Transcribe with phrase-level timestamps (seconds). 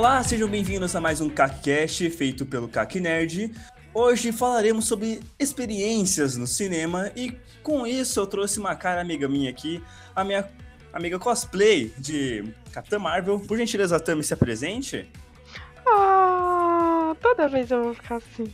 [0.00, 3.54] Olá, sejam bem-vindos a mais um CacCast feito pelo CAC Nerd.
[3.92, 9.50] Hoje falaremos sobre experiências no cinema e com isso eu trouxe uma cara amiga minha
[9.50, 9.84] aqui,
[10.16, 10.50] a minha
[10.90, 13.40] amiga cosplay de Capitã Marvel.
[13.40, 15.06] Por gentileza, Tami, se apresente.
[15.86, 18.44] Ah, toda vez eu vou ficar assim.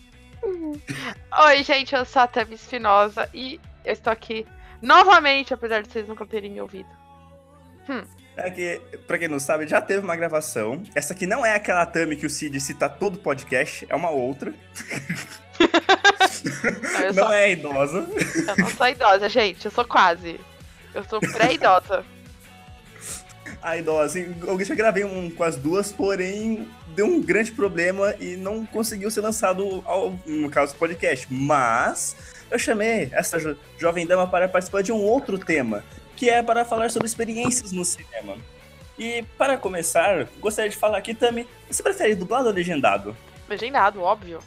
[1.45, 4.45] Oi, gente, eu sou a Tami Espinosa e eu estou aqui
[4.83, 6.91] novamente, apesar de vocês nunca terem me ouvido.
[7.89, 8.03] Hum.
[8.37, 10.83] É que, pra quem não sabe, já teve uma gravação.
[10.95, 14.53] Essa aqui não é aquela Tami que o Cid cita todo podcast, é uma outra.
[15.59, 17.33] Não, não sou...
[17.33, 18.07] é idosa.
[18.47, 20.39] Eu não sou idosa, gente, eu sou quase.
[20.95, 22.05] Eu sou pré-idosa.
[23.63, 28.37] A idosa, eu já gravei um com as duas, porém deu um grande problema e
[28.37, 31.27] não conseguiu ser lançado ao, no caso do podcast.
[31.31, 32.17] Mas
[32.51, 35.85] eu chamei essa jo jovem dama para participar de um outro tema,
[36.17, 38.37] que é para falar sobre experiências no cinema.
[38.99, 43.15] E para começar, gostaria de falar aqui também, você prefere dublado ou legendado?
[43.49, 44.41] Legendado, óbvio.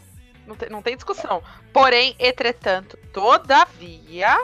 [0.48, 1.44] Não tem, não tem discussão.
[1.72, 4.36] Porém, entretanto, todavia,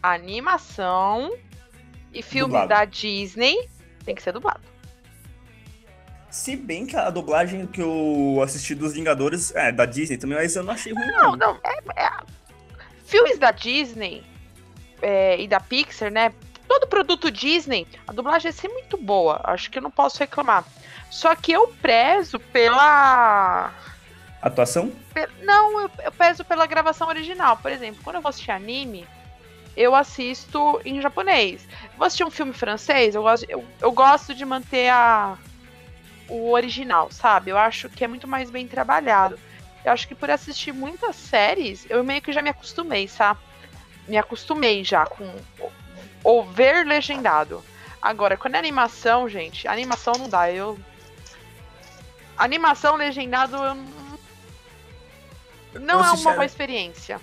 [0.00, 1.36] animação
[2.14, 2.68] e filmes dublado.
[2.68, 3.68] da Disney
[4.04, 4.60] tem que ser dublado.
[6.30, 10.54] Se bem que a dublagem que eu assisti dos Vingadores é da Disney também, mas
[10.54, 11.06] eu não achei ruim.
[11.06, 11.58] Não, não.
[11.64, 12.10] É, é...
[13.04, 14.22] Filmes da Disney
[15.02, 16.32] é, e da Pixar, né?
[16.68, 19.40] Todo produto Disney, a dublagem é sempre muito boa.
[19.44, 20.64] Acho que eu não posso reclamar.
[21.10, 23.72] Só que eu prezo pela.
[24.42, 24.92] Atuação?
[25.42, 27.56] Não, eu, eu peso pela gravação original.
[27.56, 29.06] Por exemplo, quando eu vou assistir anime,
[29.76, 31.66] eu assisto em japonês.
[31.84, 35.38] Eu vou assistir um filme francês, eu gosto, eu, eu gosto de manter a,
[36.28, 37.50] o original, sabe?
[37.50, 39.38] Eu acho que é muito mais bem trabalhado.
[39.84, 43.38] Eu acho que por assistir muitas séries, eu meio que já me acostumei, sabe?
[44.08, 45.32] Me acostumei já com
[46.22, 47.62] ou ver legendado.
[48.02, 50.50] Agora, quando é animação, gente, animação não dá.
[50.50, 50.78] Eu.
[52.36, 54.06] Animação legendado eu não.
[55.80, 57.20] Não é uma boa experiência.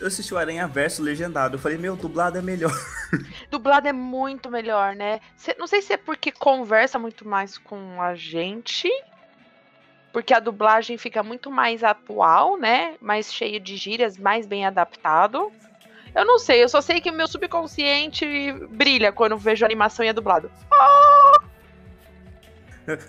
[0.00, 1.56] Eu assisti o Aranha Verso legendado.
[1.56, 2.72] Eu falei, meu, dublado é melhor.
[3.48, 5.20] Dublado é muito melhor, né?
[5.56, 8.90] Não sei se é porque conversa muito mais com a gente.
[10.12, 12.96] Porque a dublagem fica muito mais atual, né?
[13.00, 15.52] Mais cheio de gírias, mais bem adaptado.
[16.14, 18.26] Eu não sei, eu só sei que o meu subconsciente
[18.70, 20.50] brilha quando vejo a animação e é dublado.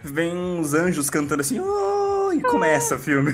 [0.04, 2.34] Vem uns anjos cantando assim, oh!
[2.34, 3.32] e começa o filme.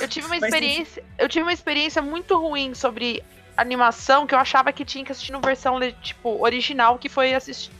[0.00, 3.22] Eu tive uma experiência, eu tive uma experiência muito ruim sobre
[3.56, 7.72] animação que eu achava que tinha que assistir no versão tipo original, que foi assistir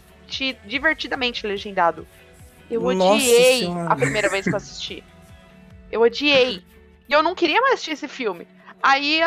[0.64, 2.06] divertidamente legendado.
[2.70, 5.04] Eu odiei a primeira vez que eu assisti.
[5.90, 6.62] Eu odiei.
[7.08, 8.46] E eu não queria mais assistir esse filme.
[8.82, 9.20] Aí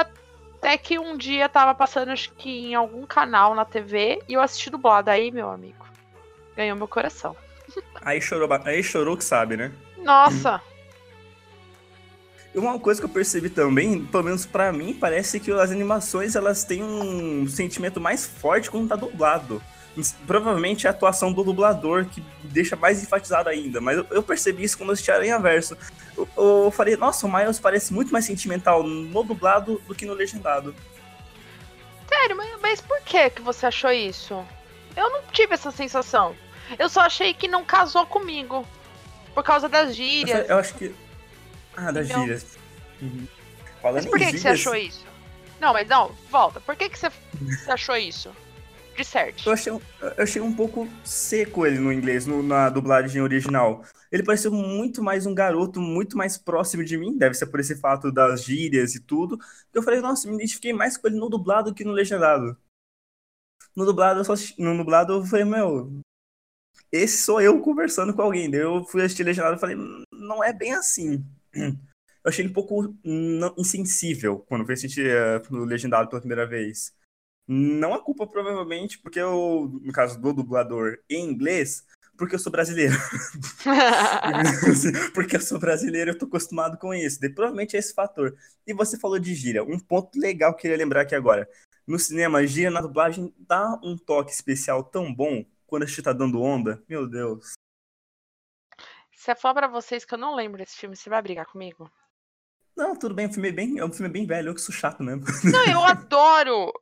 [0.64, 4.40] até que um dia tava passando, acho que em algum canal na TV, e eu
[4.40, 5.10] assisti dublado.
[5.10, 5.86] Aí, meu amigo,
[6.56, 7.36] ganhou meu coração.
[8.02, 9.72] Aí chorou, aí chorou que sabe, né?
[9.98, 10.62] Nossa!
[12.54, 16.36] E uma coisa que eu percebi também, pelo menos para mim, parece que as animações
[16.36, 19.62] elas têm um sentimento mais forte quando tá dublado.
[20.26, 24.64] Provavelmente é a atuação do dublador que deixa mais enfatizado ainda, mas eu, eu percebi
[24.64, 25.78] isso quando eu assisti Aranha Verso.
[26.18, 30.14] Eu, eu falei, nossa, o Miles parece muito mais sentimental no dublado do que no
[30.14, 30.76] legendado.
[32.08, 34.44] Sério, mas, mas por que que você achou isso?
[34.96, 36.36] Eu não tive essa sensação.
[36.78, 38.66] Eu só achei que não casou comigo.
[39.34, 40.48] Por causa das gírias.
[40.48, 40.94] Eu, acho que.
[41.76, 42.22] Ah, das então...
[42.22, 42.58] gírias.
[43.02, 43.28] Uhum.
[43.84, 44.32] mas por que, gírias...
[44.32, 45.06] que você achou isso?
[45.60, 46.60] Não, mas não, volta.
[46.60, 47.12] Por que, que você
[47.68, 48.32] achou isso?
[49.46, 49.82] Eu achei, eu
[50.18, 53.84] achei um pouco seco ele no inglês, no, na dublagem original.
[54.12, 57.76] Ele pareceu muito mais um garoto, muito mais próximo de mim, deve ser por esse
[57.76, 59.38] fato das gírias e tudo.
[59.74, 62.56] Eu falei, nossa, me identifiquei mais com ele no dublado que no legendado.
[63.76, 66.00] No dublado, eu só, no dublado eu falei, meu,
[66.92, 68.50] esse sou eu conversando com alguém.
[68.52, 69.76] Daí eu fui assistir legendado e falei,
[70.12, 71.26] não é bem assim.
[72.24, 72.96] Eu achei ele um pouco
[73.58, 76.94] insensível quando fui assistir uh, no legendado pela primeira vez.
[77.48, 81.86] Não a culpa, provavelmente, porque eu, no caso do dublador em inglês,
[82.18, 82.94] porque eu sou brasileiro.
[85.14, 87.24] porque eu sou brasileiro, eu tô acostumado com isso.
[87.24, 88.36] E, provavelmente é esse fator.
[88.66, 89.64] E você falou de gíria.
[89.64, 91.50] Um ponto legal que eu queria lembrar aqui agora.
[91.86, 96.14] No cinema, gíria na dublagem dá um toque especial tão bom quando a gente tá
[96.14, 96.82] dando onda.
[96.88, 97.54] Meu Deus.
[99.12, 101.92] Se eu falar pra vocês que eu não lembro desse filme, você vai brigar comigo?
[102.76, 104.74] Não, tudo bem, o filme é bem, é um filme bem velho, eu que sou
[104.74, 105.24] chato mesmo.
[105.52, 106.74] Não, eu adoro!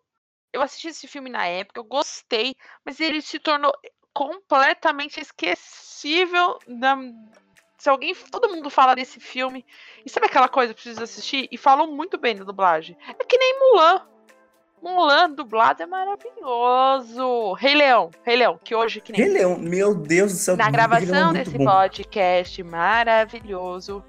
[0.53, 2.55] Eu assisti esse filme na época, eu gostei,
[2.85, 3.71] mas ele se tornou
[4.13, 6.97] completamente esquecível da,
[7.77, 9.65] se alguém, todo mundo fala desse filme,
[10.05, 12.97] e sabe aquela coisa, precisa assistir, e falam muito bem da dublagem.
[13.07, 14.07] É que nem Mulan.
[14.81, 17.53] Mulan dublado é maravilhoso.
[17.53, 19.21] Rei Leão, Rei Leão, que hoje que nem.
[19.21, 20.57] Rei Leão, meu Deus do céu.
[20.57, 21.65] Na Leão gravação é desse bom.
[21.65, 24.03] podcast maravilhoso,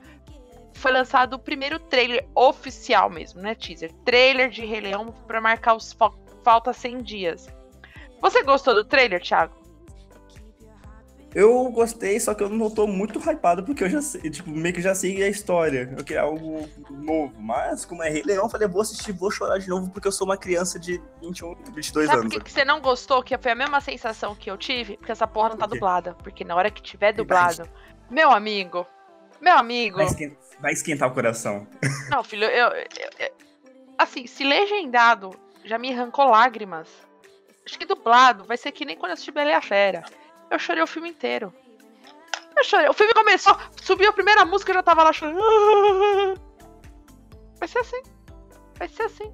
[0.74, 3.92] foi lançado o primeiro trailer oficial mesmo, né, teaser?
[4.04, 7.48] Trailer de Rei Leão pra marcar os fal- falta 100 dias.
[8.20, 9.60] Você gostou do trailer, Thiago?
[11.34, 14.74] Eu gostei, só que eu não tô muito hypado, porque eu já sei, tipo, meio
[14.74, 15.90] que já sei a história.
[15.96, 17.32] Eu queria algo novo.
[17.40, 20.12] Mas, como é Rei Leão, eu falei, vou assistir, vou chorar de novo, porque eu
[20.12, 22.34] sou uma criança de 21, 22 Sabe por anos.
[22.34, 23.22] que, que você não gostou?
[23.22, 24.98] Que foi a mesma sensação que eu tive?
[24.98, 26.14] Porque essa porra não tá Por dublada.
[26.22, 27.66] Porque na hora que tiver dublado,
[28.10, 28.86] meu amigo,
[29.40, 29.96] meu amigo.
[29.96, 31.66] Vai esquentar, vai esquentar o coração.
[32.10, 32.86] Não, filho, eu, eu-
[33.18, 33.32] eu-
[33.96, 35.30] Assim, se legendado
[35.64, 36.88] já me arrancou lágrimas.
[37.64, 40.02] Acho que dublado vai ser que nem quando eu assisti Bela e a Fera.
[40.50, 41.52] Eu chorei o filme inteiro.
[42.56, 42.88] Eu chorei.
[42.88, 45.40] O filme começou, subiu a primeira música e eu já tava lá chorando.
[47.58, 48.02] Vai ser assim.
[48.78, 49.32] Vai ser assim.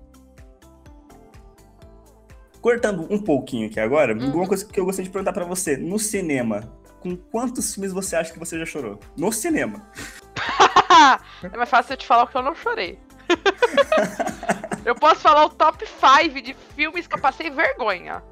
[2.61, 5.77] Cortando um pouquinho aqui agora, uma coisa que eu gostaria de perguntar pra você.
[5.77, 8.99] No cinema, com quantos filmes você acha que você já chorou?
[9.17, 9.91] No cinema.
[11.43, 12.99] é mais fácil eu te falar o que eu não chorei.
[14.89, 18.23] eu posso falar o top 5 de filmes que eu passei vergonha.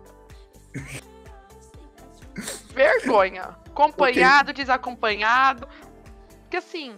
[2.73, 3.57] Vergonha.
[3.67, 5.69] Acompanhado, desacompanhado.
[6.43, 6.97] Porque assim.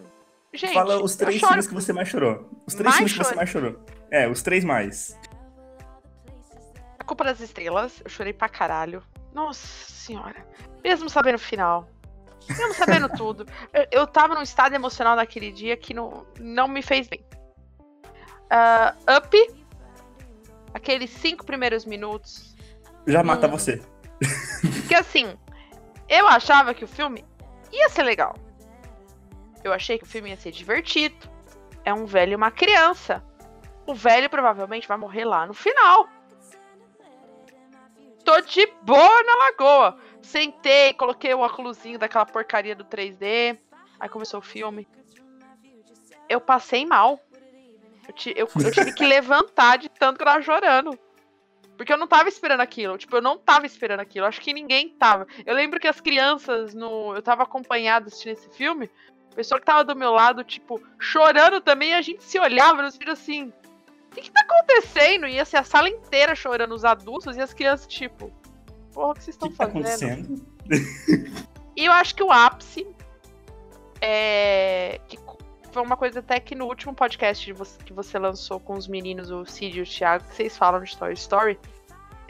[0.53, 2.49] Gente, Fala os três filmes que você mais chorou.
[2.67, 3.85] Os três Mais filmes que você mais chorou.
[4.13, 5.19] É, os três mais.
[6.97, 9.03] A Culpa das Estrelas, eu chorei pra caralho.
[9.35, 10.47] Nossa senhora.
[10.85, 11.89] Mesmo sabendo o final.
[12.49, 13.45] Mesmo sabendo tudo.
[13.73, 17.25] Eu, eu tava num estado emocional naquele dia que não, não me fez bem.
[18.51, 19.37] Ah, up.
[20.75, 22.57] Aqueles cinco primeiros minutos.
[23.07, 23.51] Já mata Hum.
[23.51, 23.83] você.
[24.81, 25.37] Porque assim,
[26.09, 27.25] eu achava que o filme
[27.73, 28.35] ia ser legal.
[29.65, 31.29] Eu achei que o filme ia ser divertido.
[31.85, 33.25] É um velho e uma criança.
[33.87, 36.09] O velho provavelmente vai morrer lá no final.
[38.25, 39.99] Tô de boa na lagoa.
[40.21, 43.59] Sentei, coloquei o óculosinho daquela porcaria do 3D.
[43.99, 44.87] Aí começou o filme.
[46.29, 47.19] Eu passei mal.
[48.09, 50.99] Eu, eu- eu tive que levantar de tanto que eu tava chorando.
[51.77, 52.99] Porque eu não tava esperando aquilo.
[52.99, 54.27] Tipo, eu não tava esperando aquilo.
[54.27, 55.27] Acho que ninguém tava.
[55.47, 57.15] Eu lembro que as crianças no.
[57.15, 58.91] Eu tava acompanhado assistindo esse filme.
[59.33, 62.83] A pessoa que tava do meu lado, tipo, chorando também, e a gente se olhava
[62.83, 63.53] nos vídeos assim.
[64.11, 65.29] O que, que tá acontecendo?
[65.29, 68.33] Ia ser a sala inteira chorando, os adultos e as crianças, tipo.
[68.93, 70.13] Porra, o que vocês O estão tá fazendo?
[70.13, 70.47] acontecendo?
[71.77, 72.85] E eu acho que o ápice
[74.01, 75.01] é.
[75.07, 75.17] Que
[75.73, 79.31] foi uma coisa até que no último podcast você- que você lançou com os meninos,
[79.31, 81.59] o Cid e o Thiago, que vocês falam de Toy Story.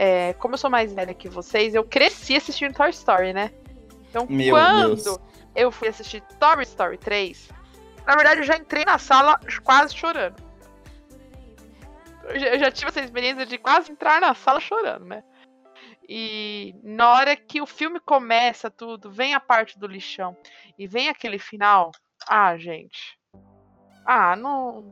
[0.00, 3.50] é, como eu sou mais velha que vocês, eu cresci assistindo Toy Story, né?
[4.08, 5.19] Então, Meu quando Deus.
[5.56, 7.49] eu fui assistir Toy Story 3,
[8.06, 10.37] na verdade eu já entrei na sala quase chorando.
[12.29, 15.25] Eu já, eu já tive essa experiência de quase entrar na sala chorando, né?
[16.08, 20.37] E na hora que o filme começa tudo, vem a parte do lixão
[20.79, 21.90] e vem aquele final.
[22.29, 23.18] Ah, gente.
[24.10, 24.87] Ah, não.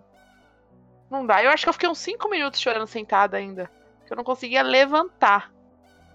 [1.10, 1.42] Não dá.
[1.42, 3.70] Eu acho que eu fiquei uns 5 minutos chorando sentada ainda.
[4.06, 5.50] Que eu não conseguia levantar.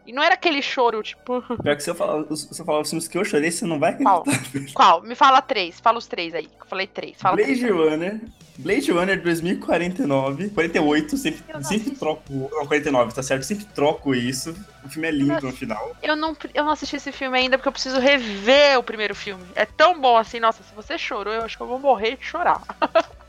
[0.06, 1.42] E não era aquele choro, tipo.
[1.64, 3.80] Pior que se eu falar, se eu falar os filmes que eu chorei, você não
[3.80, 4.22] vai Qual?
[4.22, 4.74] acreditar.
[4.76, 5.02] Qual?
[5.02, 5.80] Me fala três.
[5.80, 6.48] Fala os três aí.
[6.60, 7.20] Eu falei três.
[7.20, 7.74] Fala Blade três.
[7.76, 8.22] Runner.
[8.58, 12.22] Blade Runner 2049, 48, sempre, sempre troco.
[12.30, 13.44] Não, 49, tá certo?
[13.44, 14.56] Sempre troco isso.
[14.84, 15.96] O filme é lindo no final.
[16.04, 19.44] Eu não, eu não assisti esse filme ainda porque eu preciso rever o primeiro filme.
[19.56, 22.26] É tão bom assim, nossa, se você chorou, eu acho que eu vou morrer de
[22.26, 22.62] chorar.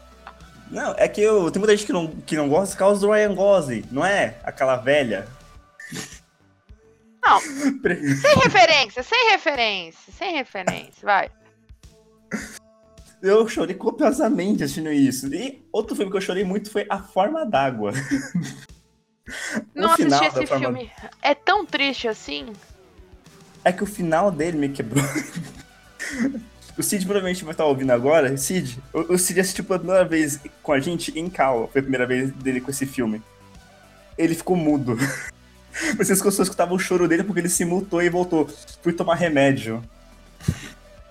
[0.71, 3.13] Não, é que eu, tem muita gente que não, que não gosta por causa do
[3.13, 4.37] Ryan Gosling, não é?
[4.43, 5.29] Aquela velha.
[7.23, 11.31] Não, sem referência, sem referência, sem referência, vai.
[13.23, 15.33] Eu chorei copiosamente assistindo isso.
[15.33, 17.93] E outro filme que eu chorei muito foi A Forma d'Água.
[19.75, 20.91] Não assisti esse forma- filme.
[21.23, 22.47] É tão triste assim.
[23.65, 25.05] É que o final dele me quebrou.
[26.77, 28.35] O Cid provavelmente vai estar ouvindo agora.
[28.39, 31.69] Cid, o, o Cid assistiu pela primeira vez com a gente em Cal.
[31.71, 33.21] Foi a primeira vez dele com esse filme.
[34.17, 34.97] Ele ficou mudo.
[35.99, 38.49] Vocês só escutavam o choro dele porque ele se multou e voltou.
[38.83, 39.83] Fui tomar remédio.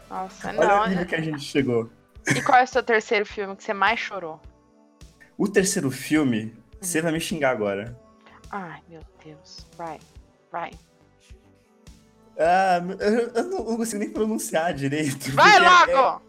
[0.09, 0.83] Nossa, Olha não.
[0.83, 1.87] o nível que a gente chegou.
[2.27, 4.39] E qual é o seu terceiro filme que você mais chorou?
[5.37, 7.97] O terceiro filme, você vai me xingar agora.
[8.51, 9.65] Ai, meu Deus.
[9.77, 9.99] Vai,
[10.51, 10.71] vai.
[12.37, 15.31] Ah, eu, eu não, não consigo nem pronunciar direito.
[15.31, 16.21] Vai é- logo!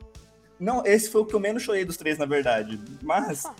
[0.59, 2.81] Não, esse foi o que eu menos chorei dos três, na verdade.
[3.03, 3.45] Mas.
[3.45, 3.55] Ah.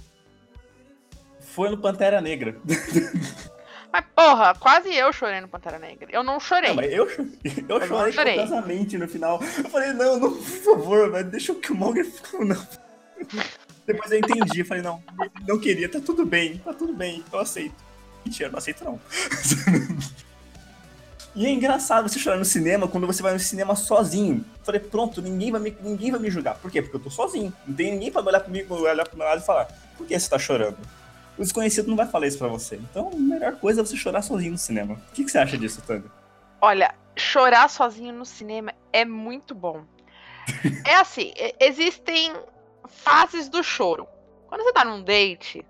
[1.41, 2.57] Foi no Pantera Negra.
[3.93, 6.09] Mas porra, quase eu chorei no Pantera Negra.
[6.11, 6.71] Eu não chorei.
[6.71, 7.07] Não, mas eu,
[7.69, 8.37] eu chorei chorei.
[8.99, 9.41] no final.
[9.43, 12.07] Eu falei, não, não, por favor, velho, deixa o Killmonger.
[12.41, 12.67] Não.
[13.87, 15.03] Depois eu entendi, eu falei, não,
[15.47, 17.75] não queria, tá tudo bem, tá tudo bem, eu aceito.
[18.25, 19.01] Mentira, não aceito não.
[21.35, 24.45] E é engraçado você chorar no cinema quando você vai no cinema sozinho.
[24.63, 26.57] Falei, pronto, ninguém vai me, ninguém vai me julgar.
[26.57, 26.83] Por quê?
[26.83, 27.51] Porque eu tô sozinho.
[27.67, 30.29] Não tem ninguém pra olhar comigo, olhar pro meu lado e falar, por que você
[30.29, 30.77] tá chorando?
[31.37, 32.77] O desconhecido não vai falar isso pra você.
[32.77, 34.95] Então, a melhor coisa é você chorar sozinho no cinema.
[34.95, 36.11] O que, que você acha disso, Tânia?
[36.61, 39.85] Olha, chorar sozinho no cinema é muito bom.
[40.87, 42.33] é assim, existem
[42.87, 44.07] fases do choro.
[44.47, 45.65] Quando você tá num date,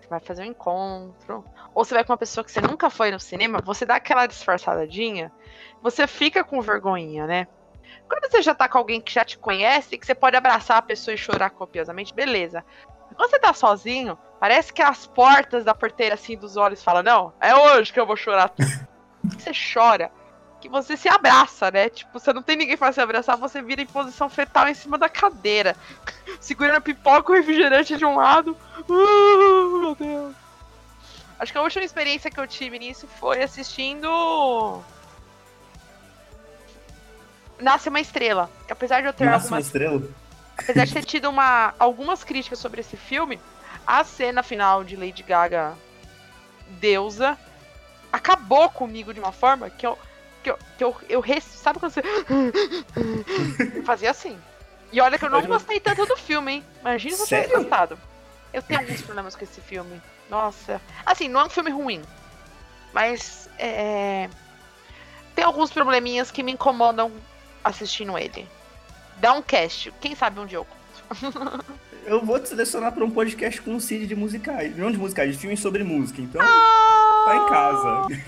[0.00, 1.44] você vai fazer um encontro,
[1.74, 4.26] ou você vai com uma pessoa que você nunca foi no cinema, você dá aquela
[4.26, 5.30] disfarçadinha,
[5.82, 7.46] você fica com vergonhinha, né?
[8.08, 10.82] Quando você já tá com alguém que já te conhece, que você pode abraçar a
[10.82, 12.64] pessoa e chorar copiosamente, beleza.
[13.20, 17.34] Quando você tá sozinho, parece que as portas da porteira assim dos olhos falam: Não,
[17.38, 18.50] é hoje que eu vou chorar.
[19.22, 20.10] você chora
[20.58, 21.90] que você se abraça, né?
[21.90, 24.96] Tipo, você não tem ninguém para se abraçar, você vira em posição fetal em cima
[24.96, 25.76] da cadeira,
[26.40, 28.56] segurando a pipoca e o refrigerante de um lado.
[28.88, 30.34] Uh, meu Deus.
[31.38, 34.82] Acho que a última experiência que eu tive nisso foi assistindo.
[37.58, 38.48] Nasce uma estrela.
[38.70, 39.50] Apesar de eu ter Nasce algumas.
[39.50, 40.19] uma estrela?
[40.60, 43.40] Apesar de ter tido uma, algumas críticas sobre esse filme,
[43.86, 45.74] a cena final de Lady Gaga
[46.80, 47.36] deusa
[48.12, 49.98] acabou comigo de uma forma que eu.
[50.42, 51.44] Que eu, que eu, eu res...
[51.44, 52.00] Sabe quando você.
[52.00, 54.38] eu fazia assim.
[54.90, 56.64] E olha que eu não gostei tanto do filme, hein?
[56.80, 57.98] Imagina se eu tivesse gostado.
[58.52, 60.00] Eu tenho alguns problemas com esse filme.
[60.30, 60.80] Nossa.
[61.04, 62.02] Assim, não é um filme ruim.
[62.92, 64.30] Mas é.
[65.34, 67.12] Tem alguns probleminhas que me incomodam
[67.62, 68.48] assistindo ele.
[69.20, 69.92] Dá um cast.
[70.00, 71.64] Quem sabe onde eu conto.
[72.06, 74.76] Eu vou te selecionar pra um podcast com o Cid de musicais.
[74.76, 76.20] Não de musicais, de filmes sobre música.
[76.20, 78.20] Então, tá em casa.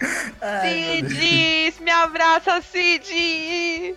[0.40, 1.02] Ai.
[1.08, 1.82] Cid!
[1.82, 3.96] Me abraça, Cid!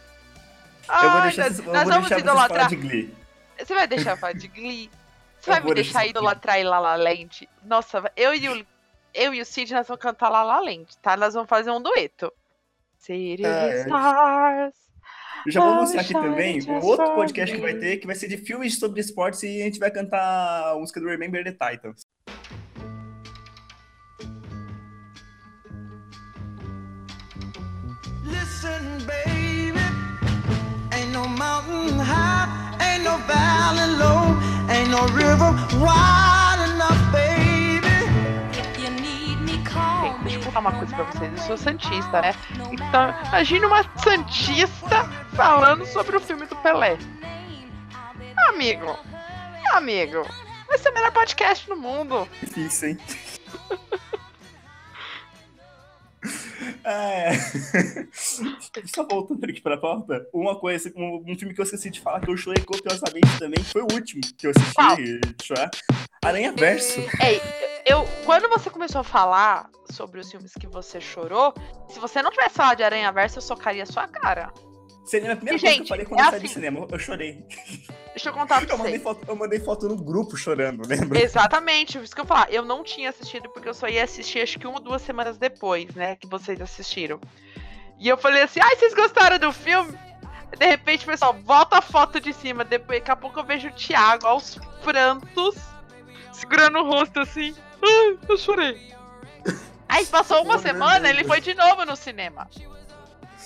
[0.89, 2.69] Eu vou deixar, nós, eu nós vou vamos deixar idolatrar.
[2.69, 3.13] de Glee.
[3.59, 4.89] Você vai deixar falar de Glee?
[5.39, 7.47] Você Eu vai me deixar deixar idolatrar e La La Land?
[7.63, 8.65] Nossa, eu e o,
[9.13, 11.15] eu e o Cid, nós vamos cantar La La Land, tá?
[11.17, 12.31] Nós vamos fazer um dueto.
[12.97, 13.81] City Ah, é.
[13.81, 14.75] Stars.
[15.45, 18.05] Eu já vou Ah, anunciar aqui também o outro for podcast que vai ter, que
[18.05, 21.43] vai ser de filmes sobre esportes e a gente vai cantar a música do Remember
[21.43, 22.05] the Titans.
[28.23, 29.79] Listen, baby,
[30.91, 32.47] ain't no mountain high,
[32.79, 34.37] ain't no valley low,
[34.69, 35.51] ain't no river
[35.83, 36.50] wide
[40.51, 41.31] Contar uma coisa pra vocês.
[41.31, 42.33] Eu sou santista, né?
[42.73, 46.97] Então, imagine uma santista falando sobre o filme do Pelé.
[48.49, 48.97] Amigo,
[49.73, 50.27] amigo,
[50.67, 52.27] vai ser o melhor podcast do mundo.
[52.41, 52.97] Difícil, hein?
[56.83, 57.31] É.
[58.85, 62.19] Só voltando aqui pra pauta, uma coisa, um, um filme que eu esqueci de falar
[62.21, 64.97] que eu chorei copiosamente também foi o último que eu assisti Qual?
[65.43, 65.69] chorar.
[66.23, 66.99] Aranha Verso.
[67.23, 67.41] Ei,
[67.85, 71.53] eu, quando você começou a falar sobre os filmes que você chorou,
[71.89, 74.51] se você não tivesse falado de Aranha Verso, eu socaria a sua cara.
[75.05, 76.53] Seria a primeira E, coisa que eu gente, falei quando é eu saí do assim.
[76.53, 76.87] cinema.
[76.89, 77.45] Eu chorei.
[78.13, 79.03] Deixa eu contar pra Eu mandei, vocês.
[79.03, 81.19] foto, eu mandei foto no grupo chorando, lembra?
[81.21, 82.51] Exatamente, isso que eu falar.
[82.51, 85.37] Eu não tinha assistido porque eu só ia assistir acho que uma ou duas semanas
[85.37, 86.15] depois, né?
[86.15, 87.19] Que vocês assistiram.
[87.99, 89.97] E eu falei assim, ai, vocês gostaram do filme?
[90.57, 92.63] De repente, pessoal, volta a foto de cima.
[92.63, 95.55] Depois, daqui a pouco eu vejo o Thiago aos prantos,
[96.31, 97.55] segurando o rosto assim.
[97.83, 98.91] Ai, eu chorei.
[99.89, 102.49] Aí passou uma semana, ele foi de novo no cinema.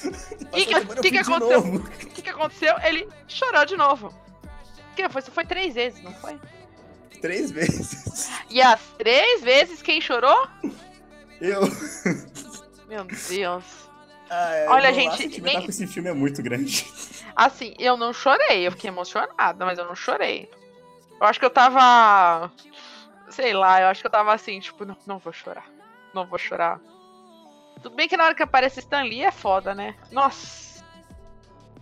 [0.06, 0.66] O que,
[1.02, 1.60] que, que aconteceu?
[1.60, 2.76] O que, que aconteceu?
[2.84, 4.14] Ele chorou de novo.
[4.96, 6.40] Que foi, foi três vezes, não foi?
[7.22, 8.30] Três vezes.
[8.50, 10.48] E as três vezes quem chorou?
[11.42, 11.62] Eu.
[12.88, 13.64] Meu Deus.
[14.30, 16.86] Ah, é, Olha, gente, nem- com esse filme é muito grande.
[17.36, 20.50] Assim, eu não chorei, eu fiquei emocionada, mas eu não chorei.
[21.20, 22.52] Eu acho que eu tava.
[23.36, 25.66] Sei lá, eu acho que eu tava assim, tipo, não, não vou chorar.
[26.14, 26.80] Não vou chorar.
[27.82, 29.94] Tudo bem que na hora que aparece Stan Lee é foda, né?
[30.12, 30.84] Nossa.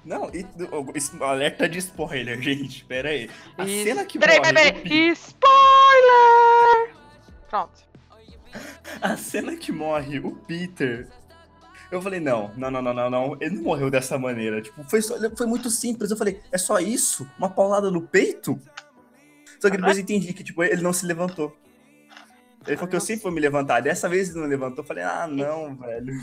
[0.03, 2.83] Não, e, o- alerta de spoiler, gente.
[2.85, 3.29] Pera aí.
[3.57, 3.83] A Isso.
[3.83, 4.51] cena que Peraí, morre.
[4.53, 5.09] peraí, peraí.
[5.11, 6.95] Spoiler!
[7.49, 7.83] Pronto.
[9.01, 11.07] A cena que morre o Peter.
[11.91, 13.37] Eu falei, não, não, não, não, não, não.
[13.39, 14.61] Ele não morreu dessa maneira.
[14.61, 16.09] Tipo, foi, só- foi muito simples.
[16.11, 17.29] Eu falei, é só isso?
[17.37, 18.59] Uma paulada no peito?
[19.63, 21.55] Só que depois eu entendi que, tipo, ele não se levantou.
[22.67, 23.81] Ele falou que eu sempre vou me levantar.
[23.81, 24.83] Dessa vez ele não levantou.
[24.83, 26.13] Eu falei, ah, não, velho.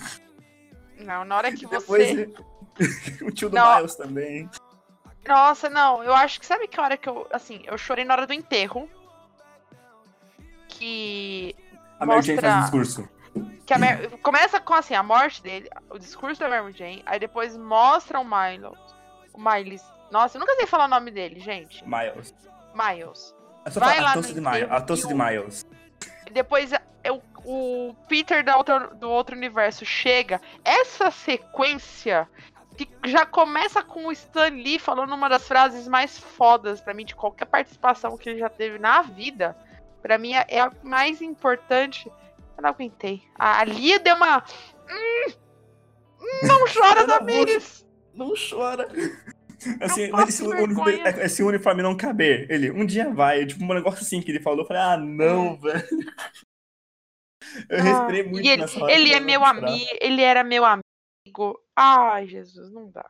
[0.99, 2.11] Não, na hora que Depois você.
[2.11, 2.35] ele-
[3.25, 3.76] o tio do Não.
[3.76, 4.47] Miles também.
[5.26, 7.26] Nossa, não, eu acho que sabe que hora que eu.
[7.32, 8.87] Assim, eu chorei na hora do enterro.
[10.68, 11.56] Que.
[11.99, 13.09] A Mary Jane faz um discurso.
[13.64, 18.20] que começa com assim, a morte dele, o discurso da Mary Jane, aí depois mostra
[18.20, 18.78] o Miles.
[19.32, 19.82] O Miles.
[20.11, 21.82] Nossa, eu nunca sei falar o nome dele, gente.
[21.88, 22.35] Miles.
[22.75, 23.35] Miles.
[23.65, 24.71] É só Vai falar lá a tosse de Miles.
[24.71, 25.67] A tosse de o- Miles.
[26.33, 26.71] depois
[27.05, 30.41] eu, o Peter da outra- do outro universo chega.
[30.65, 32.29] Essa sequência
[32.77, 37.05] que já começa com o Stan Lee falando uma das frases mais fodas pra mim
[37.05, 39.57] de qualquer participação que ele já teve na vida.
[40.00, 42.11] Pra mim é é a mais importante.
[42.57, 43.23] Eu não aguentei.
[43.39, 44.43] A Lia deu uma.
[44.89, 45.33] Hum,
[46.47, 47.87] não chora, Tamires!
[48.15, 48.89] Não chora.
[49.81, 51.25] Assim, mas se passo o, uniforme, vergonha.
[51.25, 54.61] esse uniforme não caber, ele, um dia vai, tipo, um negócio assim que ele falou,
[54.61, 55.83] eu falei, ah, não, velho.
[57.69, 58.93] Eu Ah, respirei muito ele, nessa hora.
[58.93, 61.59] ele é meu amigo, ele era meu amigo.
[61.75, 63.05] Ai, Jesus, não dá.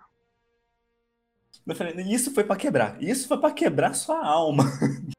[1.66, 3.02] Eu falei, isso foi pra quebrar.
[3.02, 4.64] Isso foi pra quebrar sua alma.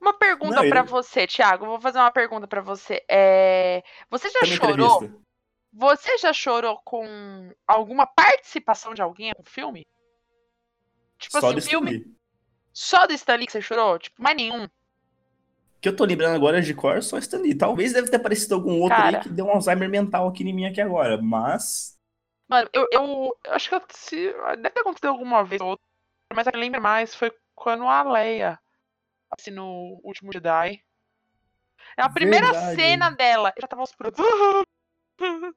[0.00, 1.66] Uma pergunta pra ele- você, Thiago.
[1.66, 3.04] Vou fazer uma pergunta pra você.
[3.10, 4.96] É, Você já chorou?
[4.96, 5.20] entrevista.
[5.72, 9.84] Você já chorou com alguma participação de alguém no filme?
[11.28, 12.16] Tipo Só assim, do filme Stanley.
[12.72, 13.98] só do Stanley que você chorou?
[13.98, 14.68] Tipo, mais nenhum.
[15.80, 17.54] que eu tô lembrando agora de cor, só Stanley.
[17.56, 19.18] Talvez deve ter aparecido algum outro Cara.
[19.18, 21.96] aí que deu um Alzheimer mental aqui em mim aqui agora, mas
[22.48, 25.84] Mano, eu, eu, eu acho que eu- se, deve ter acontecido alguma vez ou outra,
[26.34, 28.58] mas a que eu lembro mais foi quando a Leia,
[29.30, 30.82] assim, no último Jedi.
[31.96, 32.76] É a primeira Verdade.
[32.76, 33.52] cena dela.
[33.56, 34.24] Eu já tava aos prantos.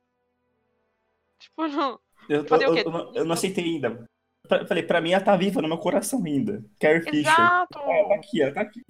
[1.39, 1.99] tipo, não.
[2.29, 4.09] eu, eu- eu não- eu não aceitei ainda.
[4.49, 6.61] Pra- Falei, pra mim ela tá viva no meu coração ainda.
[6.79, 7.19] Carrie Fisher.
[7.19, 7.79] Exato!
[7.79, 8.81] Ah, tá aqui, ela tá aqui.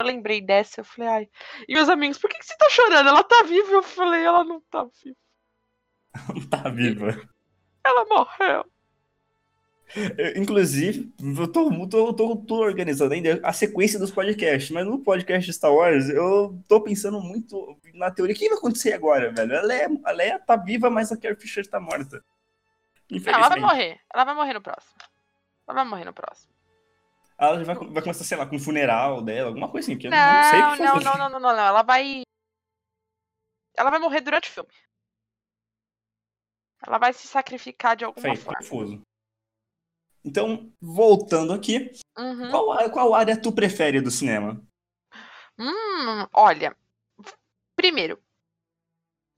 [0.00, 1.28] Eu lembrei dessa, eu falei, ai.
[1.68, 3.08] E meus amigos, por que, que você tá chorando?
[3.08, 3.72] Ela tá viva.
[3.72, 5.16] Eu falei, ela não tá viva.
[6.34, 7.20] Não tá viva.
[7.84, 8.64] Ela morreu.
[10.18, 14.98] Eu, inclusive, eu tô, tô, tô, tô organizando ainda a sequência dos podcasts, mas no
[14.98, 18.34] podcast de Star Wars eu tô pensando muito na teoria.
[18.34, 19.56] O que vai acontecer agora, velho?
[19.56, 22.24] A Leia, a Leia tá viva, mas a Carrie Fisher tá morta.
[23.10, 24.00] Não, ela vai morrer.
[24.12, 24.96] Ela vai morrer no próximo.
[25.66, 26.52] Ela vai morrer no próximo.
[27.38, 30.10] Ela vai, vai começar, sei lá, com o funeral dela, alguma coisa assim, que eu
[30.10, 31.04] não sei o Não, que não, fazer.
[31.04, 31.66] não, não, não, não, não.
[31.66, 32.22] Ela vai.
[33.76, 34.70] Ela vai morrer durante o filme.
[36.86, 38.58] Ela vai se sacrificar de alguma Foi forma.
[38.58, 39.02] confuso.
[40.24, 42.50] Então, voltando aqui, Uhum.
[42.50, 44.62] qual, qual área tu prefere do cinema?
[45.58, 46.76] Hum, olha.
[47.76, 48.22] Primeiro,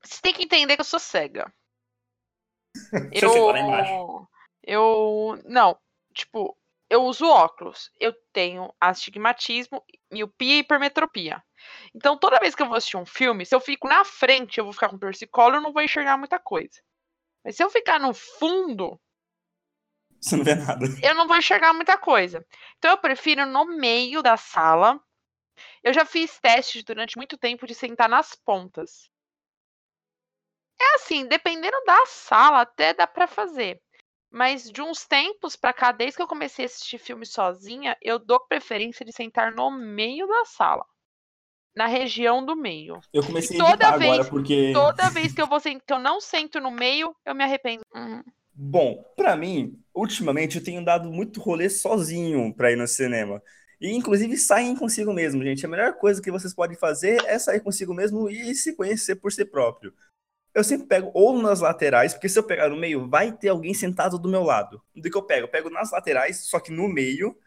[0.01, 1.51] você tem que entender que eu sou cega.
[3.09, 3.91] Deixa eu sentar lá embaixo.
[3.93, 4.27] Eu.
[4.63, 5.41] Eu.
[5.45, 5.77] Não,
[6.13, 6.57] tipo,
[6.89, 7.91] eu uso óculos.
[7.99, 11.43] Eu tenho astigmatismo, miopia e hipermetropia.
[11.93, 14.63] Então, toda vez que eu vou assistir um filme, se eu fico na frente, eu
[14.63, 16.81] vou ficar com torcicolo, eu não vou enxergar muita coisa.
[17.43, 18.99] Mas se eu ficar no fundo,
[20.21, 20.85] Você não vê nada.
[21.01, 22.45] eu não vou enxergar muita coisa.
[22.77, 24.99] Então eu prefiro no meio da sala.
[25.83, 29.09] Eu já fiz testes durante muito tempo de sentar nas pontas.
[30.79, 33.81] É assim, dependendo da sala, até dá pra fazer.
[34.29, 38.19] Mas de uns tempos pra cá, desde que eu comecei a assistir filme sozinha, eu
[38.19, 40.85] dou preferência de sentar no meio da sala.
[41.75, 42.99] Na região do meio.
[43.13, 44.71] Eu comecei a Toda evitar vez- agora, porque...
[44.73, 47.83] Toda vez que eu vou que eu não sento no meio, eu me arrependo.
[47.95, 48.23] Hum,
[48.59, 53.41] Bom, pra mim, ultimamente eu tenho dado muito rolê sozinho pra ir no cinema.
[53.79, 55.63] E inclusive saem consigo mesmo, gente.
[55.63, 59.31] A melhor coisa que vocês podem fazer é sair consigo mesmo e se conhecer por
[59.31, 59.93] si próprio.
[60.57, 63.75] Eu sempre pego ou nas laterais, porque se eu pegar no meio, vai ter alguém
[63.75, 64.81] sentado do meu lado.
[64.95, 65.43] Do que eu pego?
[65.45, 67.37] Eu pego nas laterais, só que no meio,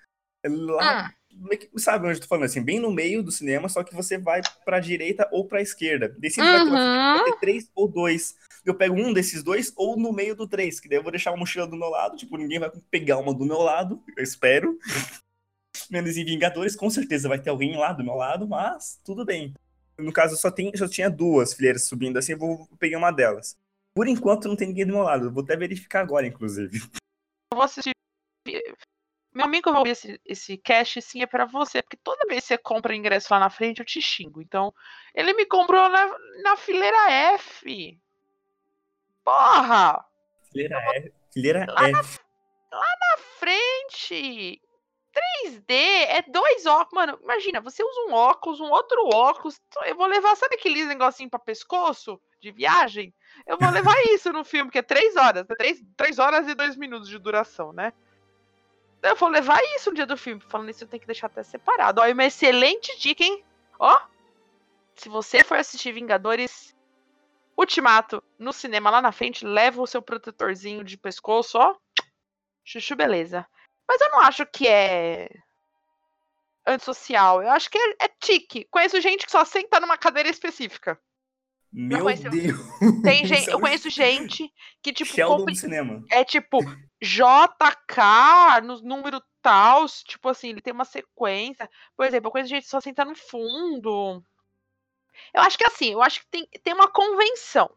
[0.47, 1.13] lá,
[1.59, 2.45] que- sabe onde eu tô falando?
[2.45, 6.15] Assim, bem no meio do cinema, só que você vai pra direita ou pra esquerda.
[6.21, 7.15] Daí sempre vai ter Uhum.
[7.17, 8.37] vai ter três ou dois.
[8.65, 11.33] Eu pego um desses dois ou no meio do três, que daí eu vou deixar
[11.33, 14.79] uma mochila do meu lado, tipo, ninguém vai pegar uma do meu lado, eu espero.
[15.91, 19.53] Menos em Vingadores, com certeza vai ter alguém lá do meu lado, mas tudo bem.
[20.01, 23.57] No caso, só, tem, só tinha duas fileiras subindo assim, eu vou pegar uma delas.
[23.95, 26.79] Por enquanto, não tem ninguém do meu lado, eu vou até verificar agora, inclusive.
[27.53, 27.93] eu vou assistir.
[29.33, 32.49] Meu amigo vai ouvir esse, esse cast sim é pra você, porque toda vez que
[32.49, 34.43] você compra ingresso lá na frente, eu te xingo.
[34.43, 34.75] Então,
[35.15, 36.07] ele me comprou na,
[36.43, 37.97] na fileira F.
[39.25, 40.05] Porra!
[40.51, 41.13] Fileira F.
[41.33, 42.19] Fileira Lá na- F.
[42.73, 44.61] Na frente!
[45.45, 46.93] 3D é dois óculos.
[46.93, 49.61] Mano, imagina, você usa um óculos, um outro óculos.
[49.85, 53.15] Eu vou levar, sabe aquele negocinho pra pescoço de viagem?
[53.47, 55.47] Eu vou levar isso no filme, que é três horas.
[55.47, 55.55] né?
[55.57, 57.93] Três, três horas e dois minutos de duração, né?
[59.03, 60.43] Eu vou levar isso no dia do filme.
[60.49, 62.01] Falando isso, eu tenho que deixar até separado.
[62.01, 63.43] Ó, uma excelente dica, hein?
[63.79, 63.99] Ó,
[64.95, 66.77] se você for assistir Vingadores
[67.57, 71.77] Ultimato no cinema lá na frente, leva o seu protetorzinho de pescoço, ó.
[72.65, 73.47] Chuchu, beleza.
[73.91, 75.29] Mas eu não acho que é
[76.65, 77.43] antissocial.
[77.43, 78.65] Eu acho que é, é tique.
[78.71, 80.97] Conheço gente que só senta numa cadeira específica.
[81.73, 82.21] Meu Deus.
[83.03, 84.49] Tem gente, é eu conheço gente
[84.81, 86.05] que, tipo, Sheldon do cinema.
[86.09, 86.61] é tipo
[87.03, 91.69] JK no número tal, tipo assim, ele tem uma sequência.
[91.97, 94.23] Por exemplo, eu conheço gente que só senta no fundo.
[95.35, 97.69] Eu acho que assim, eu acho que tem, tem uma convenção.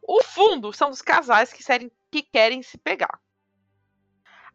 [0.00, 3.20] O fundo são os casais que querem, que querem se pegar.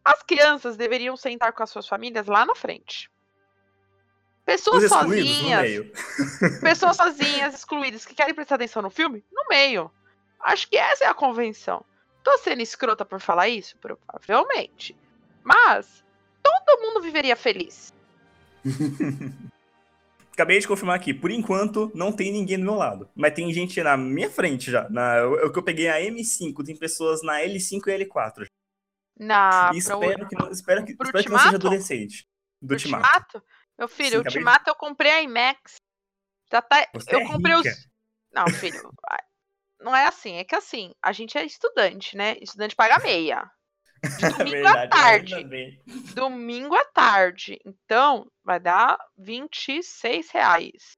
[0.03, 3.09] As crianças deveriam sentar com as suas famílias lá na frente.
[4.45, 5.85] Pessoas sozinhas,
[6.61, 9.91] pessoas sozinhas, excluídas, que querem prestar atenção no filme, no meio.
[10.39, 11.85] Acho que essa é a convenção.
[12.23, 13.77] Tô sendo escrota por falar isso?
[13.77, 14.95] Provavelmente.
[15.43, 16.03] Mas
[16.41, 17.93] todo mundo viveria feliz.
[20.33, 21.13] Acabei de confirmar aqui.
[21.13, 23.09] Por enquanto, não tem ninguém do meu lado.
[23.13, 24.89] Mas tem gente na minha frente já.
[24.89, 26.63] Na, o que eu peguei a M5.
[26.65, 28.45] Tem pessoas na L5 e L4.
[29.19, 31.67] Na, espero que, não, espero que, pro espero que não seja Ultimato?
[31.67, 32.27] adolescente.
[32.61, 33.05] Do Ultimato.
[33.05, 33.43] Ultimato?
[33.77, 35.75] Meu filho, Sim, o acabei Ultimato eu comprei a IMAX.
[36.51, 36.87] Já tá.
[36.93, 37.69] Você eu é comprei rica.
[37.69, 37.87] os.
[38.33, 38.79] Não, filho.
[39.81, 42.35] Não é assim, é que assim, a gente é estudante, né?
[42.41, 43.49] Estudante paga meia.
[44.03, 45.35] De domingo à Verdade, tarde.
[45.35, 45.83] ainda bem.
[46.13, 47.59] Domingo à tarde.
[47.65, 50.97] Então, vai dar 26 reais.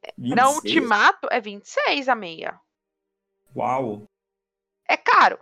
[0.00, 0.12] Pra
[0.46, 0.56] 26?
[0.56, 2.58] Ultimato é 26 a meia.
[3.54, 4.06] Uau.
[4.88, 5.38] É caro?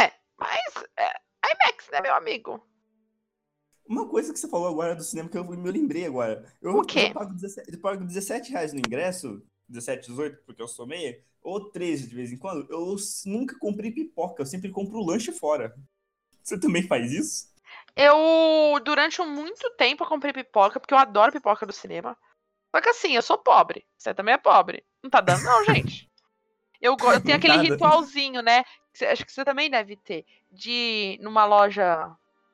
[0.00, 1.12] É, mas é
[1.44, 2.64] IMAX, né, meu amigo?
[3.86, 6.44] Uma coisa que você falou agora do cinema que eu me lembrei agora.
[6.60, 7.06] Eu, O quê?
[7.08, 11.22] Eu pago, 17, eu pago 17 reais no ingresso, 17, 18, porque eu sou meia,
[11.42, 12.70] ou 13 de vez em quando.
[12.70, 15.74] Eu nunca comprei pipoca, eu sempre compro lanche fora.
[16.42, 17.48] Você também faz isso?
[17.96, 22.16] Eu, durante muito tempo, eu comprei pipoca, porque eu adoro pipoca do cinema.
[22.74, 23.86] Só que assim, eu sou pobre.
[23.96, 24.84] Você também é pobre.
[25.02, 26.07] Não tá dando, não, gente.
[26.80, 28.64] Eu, eu tenho aquele ritualzinho, né?
[28.92, 30.24] que acho que você também deve ter.
[30.50, 32.10] De numa loja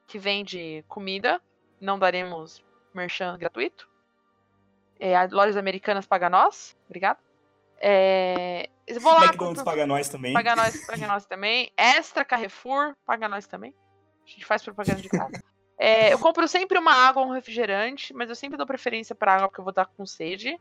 [0.06, 1.40] que vende comida.
[1.80, 2.62] Não daremos
[2.94, 3.88] merchan gratuito.
[4.98, 6.76] É, a lojas americanas paga nós.
[6.86, 7.18] Obrigado.
[7.80, 8.68] É,
[9.00, 10.32] vou lá, McDonald's compro- paga nós também.
[10.32, 11.72] Paga nós, paga nós também.
[11.76, 13.74] Extra Carrefour, paga nós também.
[14.26, 15.42] A gente faz propaganda de casa.
[15.76, 19.34] É, eu compro sempre uma água ou um refrigerante, mas eu sempre dou preferência pra
[19.34, 20.58] água porque eu vou estar com sede.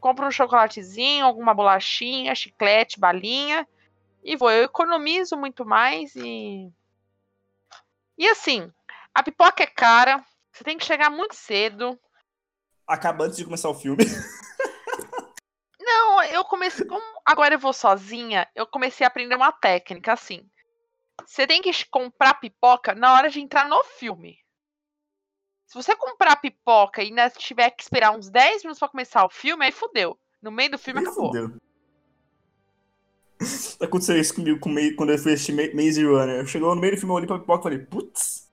[0.00, 3.66] Compro um chocolatezinho, alguma bolachinha, chiclete, balinha.
[4.22, 4.50] E vou.
[4.50, 6.72] Eu economizo muito mais e.
[8.16, 8.72] E assim,
[9.14, 10.24] a pipoca é cara.
[10.52, 11.98] Você tem que chegar muito cedo.
[12.86, 14.04] Acaba antes de começar o filme.
[15.80, 16.86] Não, eu comecei.
[16.86, 20.48] Como agora eu vou sozinha, eu comecei a aprender uma técnica assim.
[21.24, 24.38] Você tem que comprar pipoca na hora de entrar no filme.
[25.68, 29.28] Se você comprar pipoca e ainda tiver que esperar uns 10 minutos pra começar o
[29.28, 30.18] filme, aí fudeu.
[30.42, 31.26] No meio do filme Ih, acabou.
[31.26, 31.52] fudeu.
[33.80, 34.58] Aconteceu isso comigo
[34.96, 36.46] quando eu fui assistir Ma- Maze Runner.
[36.46, 38.50] Chegou no meio do filme, eu olhei pra pipoca e falei, putz.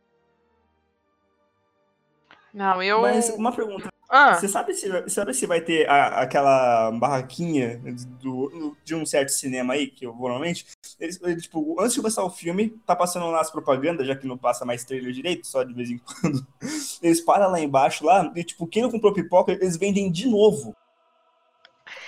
[2.53, 3.01] Não, eu.
[3.01, 7.79] Mas uma pergunta, Ah, você sabe se, sabe se vai ter a- aquela barraquinha
[8.21, 10.65] do, de um certo cinema aí, que eu vou normalmente?
[10.99, 14.27] Eles, eles, tipo, antes de começar o filme, tá passando lá as propagandas, já que
[14.27, 16.45] não passa mais trailer direito, só de vez em quando.
[17.01, 20.75] Eles param lá embaixo lá, e tipo, quem não comprou pipoca, eles vendem de novo.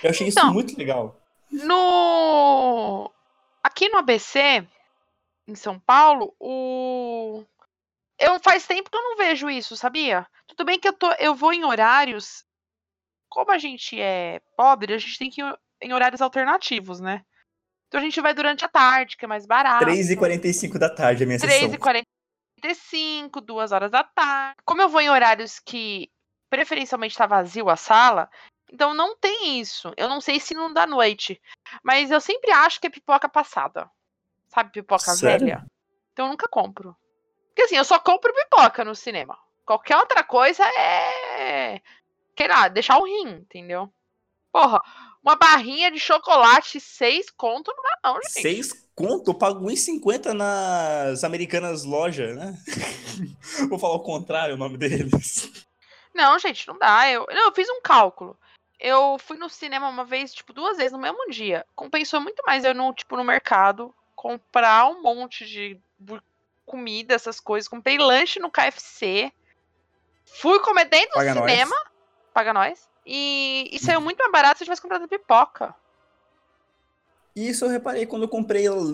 [0.02, 1.16] Eu achei Então, isso muito legal.
[1.50, 3.10] No.
[3.62, 4.66] Aqui no ABC,
[5.46, 7.44] em São Paulo, o.
[8.18, 10.26] Eu faz tempo que eu não vejo isso, sabia?
[10.48, 12.44] Tudo bem que eu, tô, eu vou em horários.
[13.28, 17.24] Como a gente é pobre, a gente tem que ir em horários alternativos, né?
[17.86, 19.86] Então a gente vai durante a tarde, que é mais barato.
[19.86, 21.70] 3h45 da tarde a minha sessão.
[21.70, 24.56] 3h45, 2 horas da tarde.
[24.64, 26.10] Como eu vou em horários que
[26.50, 28.28] preferencialmente tá vazio a sala,
[28.70, 29.92] então não tem isso.
[29.96, 31.40] Eu não sei se não dá noite.
[31.82, 33.90] Mas eu sempre acho que é pipoca passada.
[34.48, 35.46] Sabe, pipoca Sério?
[35.46, 35.66] velha?
[36.12, 36.96] Então eu nunca compro.
[37.58, 39.36] Porque assim, eu só compro pipoca no cinema.
[39.66, 41.82] Qualquer outra coisa é.
[42.36, 43.92] Sei lá, deixar o rim, entendeu?
[44.52, 44.80] Porra,
[45.20, 48.42] uma barrinha de chocolate, seis conto, não dá, não, gente.
[48.42, 52.56] Seis conto, eu pago 1,50 nas americanas loja, né?
[53.68, 55.66] Vou falar o contrário o nome deles.
[56.14, 57.10] Não, gente, não dá.
[57.10, 58.38] Eu, não, eu fiz um cálculo.
[58.78, 61.66] Eu fui no cinema uma vez, tipo, duas vezes no mesmo dia.
[61.74, 65.76] Compensou muito mais eu no, tipo, no mercado, comprar um monte de
[66.68, 67.68] comida, essas coisas.
[67.68, 69.32] Comprei lanche no KFC.
[70.24, 71.50] Fui comer dentro Paga do nós.
[71.50, 71.76] cinema.
[72.32, 72.88] Paga nós.
[73.04, 75.74] E, e saiu muito mais barato se eu tivesse comprado pipoca.
[77.34, 78.92] Isso eu reparei quando eu comprei o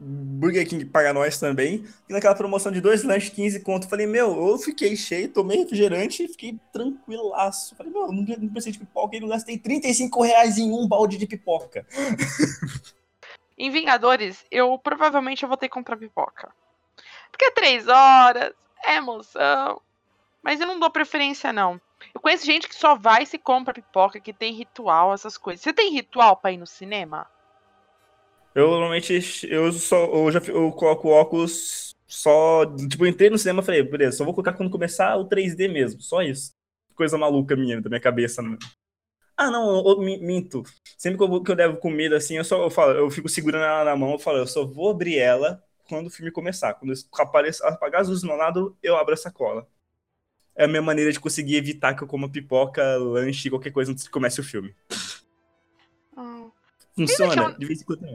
[0.00, 1.84] Burger King paga nós também.
[2.08, 3.88] E naquela promoção de dois lanches, 15 conto.
[3.88, 7.74] Falei, meu, eu fiquei cheio, tomei refrigerante e fiquei tranquilaço.
[7.74, 10.86] Falei, meu, eu não, não precisei de pipoca e não gastei 35 reais em um
[10.86, 11.84] balde de pipoca.
[13.60, 16.54] Em Vingadores, eu provavelmente eu vou ter que comprar pipoca.
[17.30, 18.52] Porque é três horas,
[18.84, 19.80] é emoção.
[20.42, 21.80] Mas eu não dou preferência, não.
[22.14, 25.62] Eu conheço gente que só vai se compra pipoca, que tem ritual, essas coisas.
[25.62, 27.26] Você tem ritual pra ir no cinema?
[28.54, 29.12] Eu normalmente
[29.48, 34.16] eu só eu já eu coloco óculos só, tipo, entrei no cinema e falei, beleza,
[34.16, 36.52] só vou colocar quando começar o 3D mesmo, só isso.
[36.94, 38.40] Coisa maluca minha, da minha cabeça.
[38.42, 38.56] Né?
[39.36, 40.62] Ah, não, eu, eu minto.
[40.96, 43.64] Sempre que eu, que eu devo comida assim, eu só eu falo, eu fico segurando
[43.64, 46.74] ela na mão, eu falo, eu só vou abrir ela quando o filme começar.
[46.74, 49.66] Quando aparecer, apagar as luzes do meu lado, eu abro a sacola.
[50.54, 54.04] É a minha maneira de conseguir evitar que eu coma pipoca, lanche, qualquer coisa antes
[54.04, 54.74] que comece o filme.
[56.16, 56.50] Hum.
[56.94, 58.02] Funciona, eu- de vez em quando.
[58.02, 58.14] não.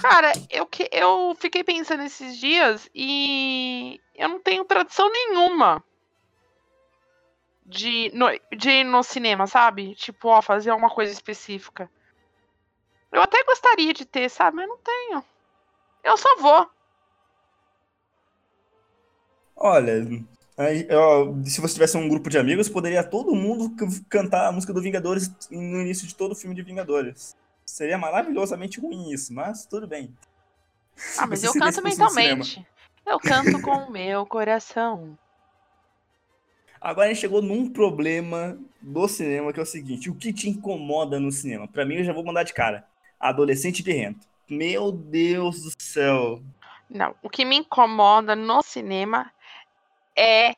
[0.00, 5.84] Cara, eu, que- eu fiquei pensando esses dias e eu não tenho tradição nenhuma
[7.64, 8.26] de, no,
[8.56, 9.94] de ir no cinema, sabe?
[9.94, 11.88] Tipo, ó, fazer alguma coisa específica.
[13.12, 14.56] Eu até gostaria de ter, sabe?
[14.56, 15.24] Mas não tenho.
[16.02, 16.68] Eu só vou.
[19.56, 19.94] Olha,
[20.56, 23.74] aí, ó, se você tivesse um grupo de amigos, poderia todo mundo
[24.08, 27.36] cantar a música do Vingadores no início de todo o filme de Vingadores.
[27.64, 30.12] Seria maravilhosamente ruim isso, mas tudo bem.
[31.18, 32.66] Ah, mas Você eu canto mentalmente.
[33.06, 35.16] Eu canto com o meu coração.
[36.80, 40.48] Agora a gente chegou num problema do cinema que é o seguinte: o que te
[40.48, 41.68] incomoda no cinema?
[41.68, 42.86] Pra mim, eu já vou mandar de cara.
[43.18, 44.26] Adolescente birrento.
[44.48, 46.42] Meu Deus do céu.
[46.90, 49.30] Não, o que me incomoda no cinema
[50.16, 50.54] é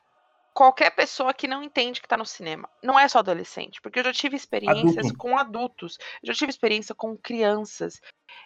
[0.54, 2.68] qualquer pessoa que não entende que tá no cinema.
[2.82, 5.18] Não é só adolescente, porque eu já tive experiências Adulto.
[5.18, 8.00] com adultos, eu já tive experiência com crianças.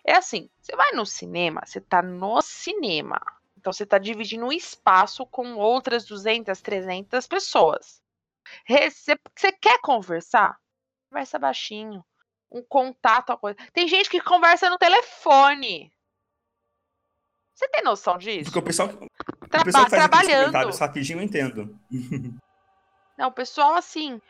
[0.05, 3.21] É assim, você vai no cinema, você tá no cinema.
[3.59, 8.01] Então você tá dividindo um espaço com outras 200, 300 pessoas.
[8.67, 10.59] Você quer conversar?
[11.11, 12.05] Conversa baixinho.
[12.51, 13.59] Um contato, uma coisa.
[13.75, 15.93] Tem gente que conversa no telefone.
[17.53, 18.45] Você tem noção disso?
[18.45, 18.89] Porque o pessoal,
[19.49, 20.47] Traba- trabalhando.
[20.47, 21.79] comentários rapidinho, eu entendo.
[23.17, 24.21] Não, o pessoal assim,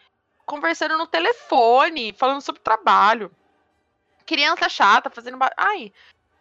[0.46, 3.30] conversando no telefone, falando sobre trabalho.
[4.24, 5.38] Criança chata, fazendo.
[5.56, 5.92] Ai.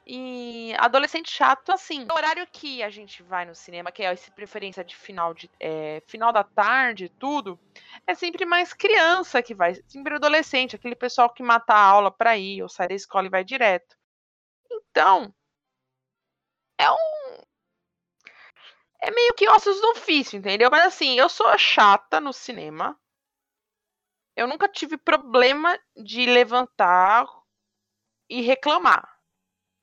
[0.10, 2.08] E adolescente chato, assim.
[2.10, 5.52] O horário que a gente vai no cinema, que é essa preferência de final de
[5.60, 7.60] é, final da tarde e tudo,
[8.06, 9.76] é sempre mais criança que vai.
[9.86, 13.30] Sempre adolescente, aquele pessoal que mata a aula pra ir, ou sai da escola e
[13.30, 13.98] vai direto.
[14.72, 15.34] Então,
[16.78, 17.17] é um.
[19.02, 20.70] É meio que ossos do ofício, entendeu?
[20.72, 22.98] Mas assim, eu sou chata no cinema.
[24.36, 27.26] Eu nunca tive problema de levantar
[28.30, 29.08] e reclamar.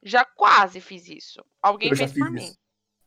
[0.03, 1.45] Já quase fiz isso.
[1.63, 2.45] Alguém Eu fez por mim.
[2.45, 2.59] isso.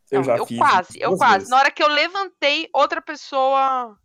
[0.09, 1.33] Eu Não, já eu fiz quase, eu quase.
[1.35, 1.49] vezes.
[1.49, 3.97] Na hora que eu levantei, outra pessoa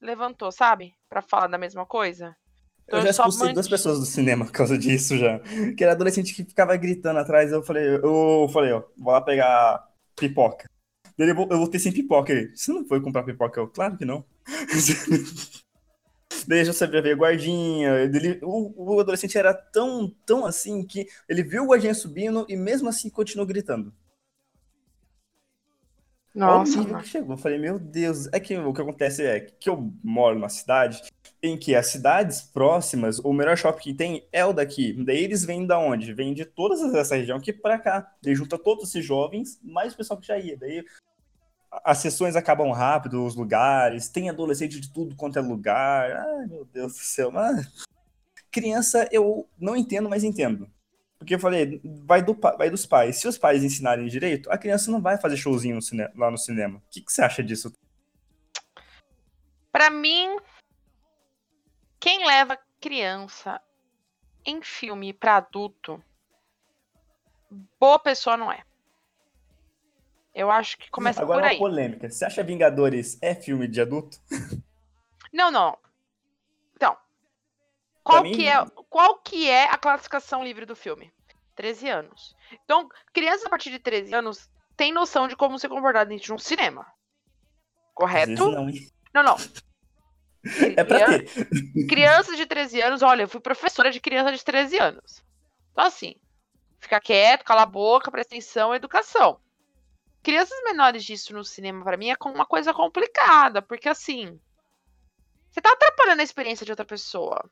[0.00, 0.94] levantou, sabe?
[1.08, 2.36] Pra falar da mesma coisa.
[2.84, 5.40] Então Eu já expulsei duas pessoas do cinema por causa disso já.
[5.76, 7.50] Que era adolescente que ficava gritando atrás.
[7.50, 9.84] Eu falei, eu falei, ó, vou lá pegar
[10.16, 10.68] pipoca.
[11.18, 12.32] Daí eu vou- eu voltei sem pipoca.
[12.32, 13.60] Ele, você não foi comprar pipoca?
[13.60, 14.24] Eu, claro que não.
[16.46, 17.90] Daí já sabia ver guardinha.
[18.00, 22.56] Ele, o, o adolescente era tão, tão assim que ele viu o guardinha subindo e
[22.56, 23.92] mesmo assim continuou gritando.
[26.44, 26.98] Olha o Nossa, nível mano.
[26.98, 27.34] que chegou.
[27.34, 28.26] Eu falei, meu Deus.
[28.32, 31.02] É que o que acontece é que eu moro numa cidade
[31.46, 34.92] em que as cidades próximas, o melhor shopping que tem é o daqui.
[35.04, 36.12] Daí eles vêm da onde?
[36.12, 38.12] Vêm de todas essa região aqui pra cá.
[38.22, 40.56] Daí junta todos esses jovens, mais o pessoal que já ia.
[40.56, 40.84] Daí
[41.84, 46.10] as sessões acabam rápido, os lugares, tem adolescente de tudo quanto é lugar.
[46.12, 47.30] Ai, meu Deus do céu.
[47.30, 47.84] Mas...
[48.50, 50.70] Criança eu não entendo, mas entendo.
[51.18, 53.16] Porque eu falei, vai, do, vai dos pais.
[53.16, 56.78] Se os pais ensinarem direito, a criança não vai fazer showzinho no lá no cinema.
[56.78, 57.72] O que, que você acha disso?
[59.72, 60.36] Pra mim,
[62.06, 63.60] quem leva criança
[64.44, 66.00] em filme pra adulto,
[67.80, 68.62] boa pessoa não é.
[70.32, 71.58] Eu acho que começa Agora por uma aí.
[71.58, 72.08] polêmica.
[72.08, 74.20] Você acha Vingadores é filme de adulto?
[75.32, 75.76] Não, não.
[76.76, 76.96] Então,
[78.02, 81.12] qual mim- que é, qual que é a classificação livre do filme?
[81.56, 82.34] 13 anos.
[82.64, 86.32] Então, crianças a partir de 13 anos têm noção de como se comportar dentro de
[86.32, 86.86] um cinema.
[87.92, 88.50] Correto?
[88.50, 88.66] não?
[89.12, 89.36] Não, não.
[90.76, 91.86] É pra Crian- ter.
[91.86, 95.22] Crianças de 13 anos, olha, eu fui professora de criança de 13 anos.
[95.72, 96.14] Então, assim,
[96.80, 99.40] fica quieto, cala a boca, presta atenção, educação.
[100.22, 104.40] Crianças menores disso no cinema, pra mim, é uma coisa complicada, porque assim.
[105.50, 107.48] Você tá atrapalhando a experiência de outra pessoa.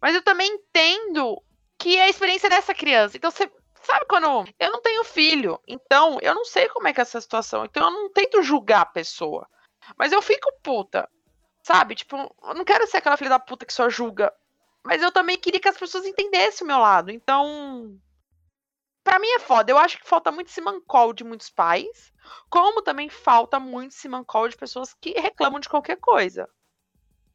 [0.00, 1.42] Mas eu também entendo
[1.78, 3.16] que é a experiência dessa criança.
[3.16, 3.50] Então, você.
[3.82, 4.26] Sabe quando.
[4.58, 7.64] Eu não tenho filho, então eu não sei como é que é essa situação.
[7.64, 9.46] Então eu não tento julgar a pessoa.
[9.96, 11.08] Mas eu fico puta.
[11.66, 11.96] Sabe?
[11.96, 14.32] Tipo, eu não quero ser aquela filha da puta que só julga.
[14.84, 17.10] Mas eu também queria que as pessoas entendessem o meu lado.
[17.10, 17.98] Então.
[19.02, 19.72] Pra mim é foda.
[19.72, 22.12] Eu acho que falta muito simancol de muitos pais.
[22.48, 26.48] Como também falta muito simancol de pessoas que reclamam de qualquer coisa.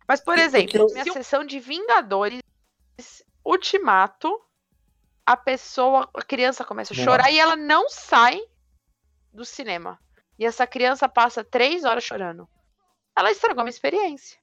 [0.08, 2.40] Mas, por exemplo, eu- minha sessão de Vingadores
[3.44, 4.32] Ultimato,
[5.26, 8.42] a pessoa, a criança começa a chorar e ela não sai
[9.34, 10.00] do cinema.
[10.40, 12.48] E essa criança passa três horas chorando.
[13.22, 14.36] Ela estragou minha experiência.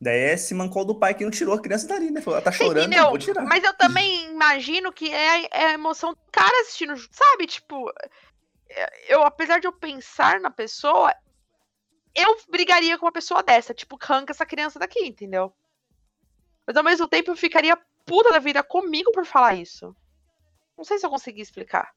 [0.00, 2.22] Daí é esse mancou do pai que não tirou a criança dali, né?
[2.22, 3.10] Falou, ela tá chorando, Entendeu?
[3.10, 3.44] vou tirar.
[3.44, 7.46] Mas eu também imagino que é, é a emoção do cara assistindo, sabe?
[7.46, 7.90] Tipo,
[8.70, 11.14] é, eu, apesar de eu pensar na pessoa,
[12.14, 15.52] eu brigaria com uma pessoa dessa, tipo, arranca essa criança daqui, entendeu?
[16.66, 19.94] Mas ao mesmo tempo eu ficaria puta da vida comigo por falar isso.
[20.76, 21.92] Não sei se eu consegui explicar.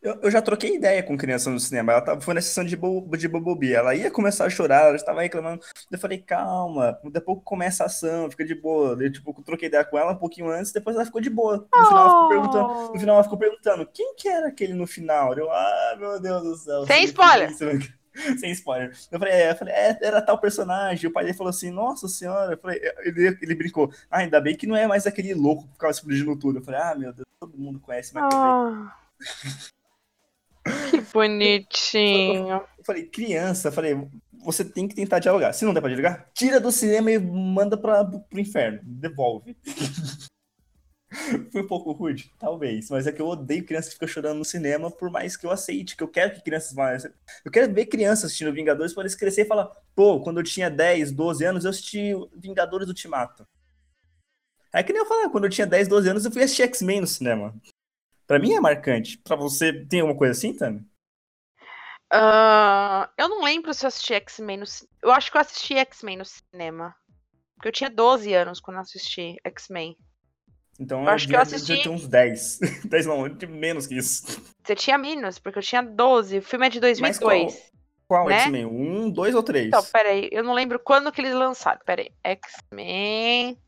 [0.00, 1.92] Eu, eu já troquei ideia com criança no cinema.
[1.92, 3.74] Ela tava, foi na sessão de, bo, de Bobobi.
[3.74, 5.60] Ela ia começar a chorar, ela estava reclamando.
[5.90, 8.96] Eu falei, calma, daqui a pouco começa a ação, fica de boa.
[9.00, 11.66] Eu, tipo, eu troquei ideia com ela um pouquinho antes, depois ela ficou de boa.
[11.74, 14.86] No final ela ficou perguntando, no final ela ficou perguntando, quem que era aquele no
[14.86, 15.34] final?
[15.34, 16.86] Eu, ah, meu Deus do céu.
[16.86, 17.52] Sem spoiler.
[18.38, 18.92] Sem spoiler.
[19.12, 21.08] Eu falei, é, eu falei, é, era tal personagem.
[21.08, 22.54] O pai dele falou assim, nossa senhora.
[22.54, 25.72] Eu falei, ele, ele brincou, ah, ainda bem que não é mais aquele louco que
[25.74, 26.58] ficava explodindo tudo.
[26.58, 28.96] Eu falei, ah, meu Deus, todo mundo conhece, mas Ah.
[30.90, 32.48] Que bonitinho.
[32.48, 33.96] Eu falei, criança, falei,
[34.44, 35.52] você tem que tentar dialogar.
[35.52, 38.80] Se não der pra dialogar, tira do cinema e manda pra, pro inferno.
[38.82, 39.56] Devolve.
[41.50, 42.30] Foi um pouco rude?
[42.38, 42.90] Talvez.
[42.90, 45.50] Mas é que eu odeio criança que fica chorando no cinema, por mais que eu
[45.50, 46.86] aceite, que eu quero que crianças vão.
[47.44, 50.70] Eu quero ver crianças assistindo Vingadores para eles crescer e falar, pô, quando eu tinha
[50.70, 53.46] 10, 12 anos, eu assisti Vingadores Ultimato.
[54.72, 57.00] É que nem eu falar, quando eu tinha 10, 12 anos, eu fui assistir X-Men
[57.00, 57.54] no cinema.
[58.28, 59.18] Pra mim é marcante.
[59.18, 60.86] Pra você, tem alguma coisa assim, Tami?
[62.12, 64.64] Ah, eu não lembro se eu assisti X-Men no
[65.02, 66.94] Eu acho que eu assisti X-Men no cinema.
[67.56, 69.96] Porque eu tinha 12 anos quando eu assisti X-Men.
[70.78, 72.58] Então Eu acho que eu assisti- devia ter uns 10.
[72.84, 74.24] 10 não, de menos que isso.
[74.62, 76.38] Você tinha menos, porque eu tinha 12.
[76.38, 77.72] O filme é de Mas 2002.
[78.06, 78.42] Qual Né?
[78.42, 78.66] X-Men?
[78.66, 79.66] Um, dois ou três?
[79.68, 80.28] Então, peraí.
[80.30, 81.80] Eu não lembro quando que eles lançaram.
[81.84, 82.10] Peraí.
[82.22, 83.58] X-Men.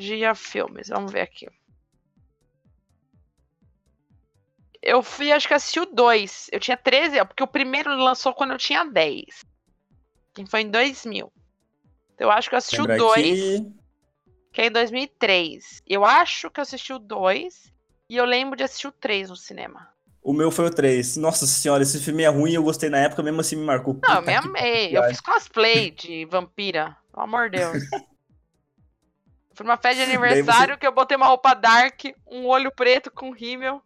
[0.00, 0.88] Cronologia Filmes.
[0.88, 1.46] Vamos ver aqui.
[4.82, 6.48] Eu fui, acho que assisti o 2.
[6.50, 9.44] Eu tinha 13, ó, porque o primeiro lançou quando eu tinha 10.
[10.32, 11.30] Que foi em 2000.
[12.14, 13.22] Então, eu acho que eu assisti Lembra o 2.
[13.24, 13.72] que-
[14.52, 15.82] que é em 2003.
[15.86, 17.72] Eu acho que eu assisti o 2
[18.08, 19.88] e eu lembro de assistir o 3 no cinema.
[20.22, 21.16] O meu foi o 3.
[21.16, 23.94] Nossa senhora, esse filme é ruim, eu gostei na época, mesmo assim me marcou.
[24.02, 24.96] Não, eu Puta me que amei.
[24.96, 26.96] Eu fiz cosplay de vampira.
[27.12, 27.82] Pelo amor de Deus.
[29.60, 33.30] Foi uma festa de aniversário que eu botei uma roupa dark, um olho preto com
[33.30, 33.82] rímel.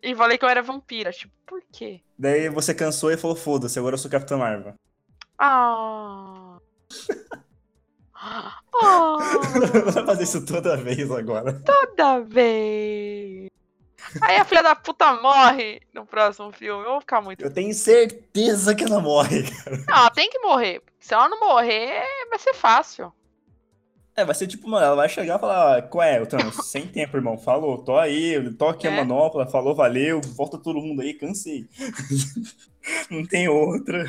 [0.00, 1.10] E falei que eu era vampira.
[1.10, 2.00] Tipo, por quê?
[2.16, 4.74] Daí você cansou e falou, foda-se, agora eu sou Capitã Marvel.
[5.36, 6.58] Ah.
[8.20, 9.16] Ah,
[9.92, 11.60] Vai fazer isso toda vez agora.
[11.64, 13.48] toda vez.
[14.20, 16.84] Aí a filha da puta morre no próximo filme.
[16.84, 17.44] Eu vou ficar muito.
[17.44, 19.44] Eu tenho certeza que ela morre.
[19.86, 20.82] Não, ela tem que morrer.
[20.98, 23.12] Se ela não morrer, vai ser fácil.
[24.18, 26.56] É, vai ser tipo, mano, ela vai chegar e falar, qual é, Thanos?
[26.66, 27.38] Sem tempo, irmão.
[27.38, 28.96] Falou, tô aí, tô aqui a É.
[28.96, 31.68] manopla, falou, valeu, volta todo mundo aí, cansei.
[33.08, 34.06] Não tem outra.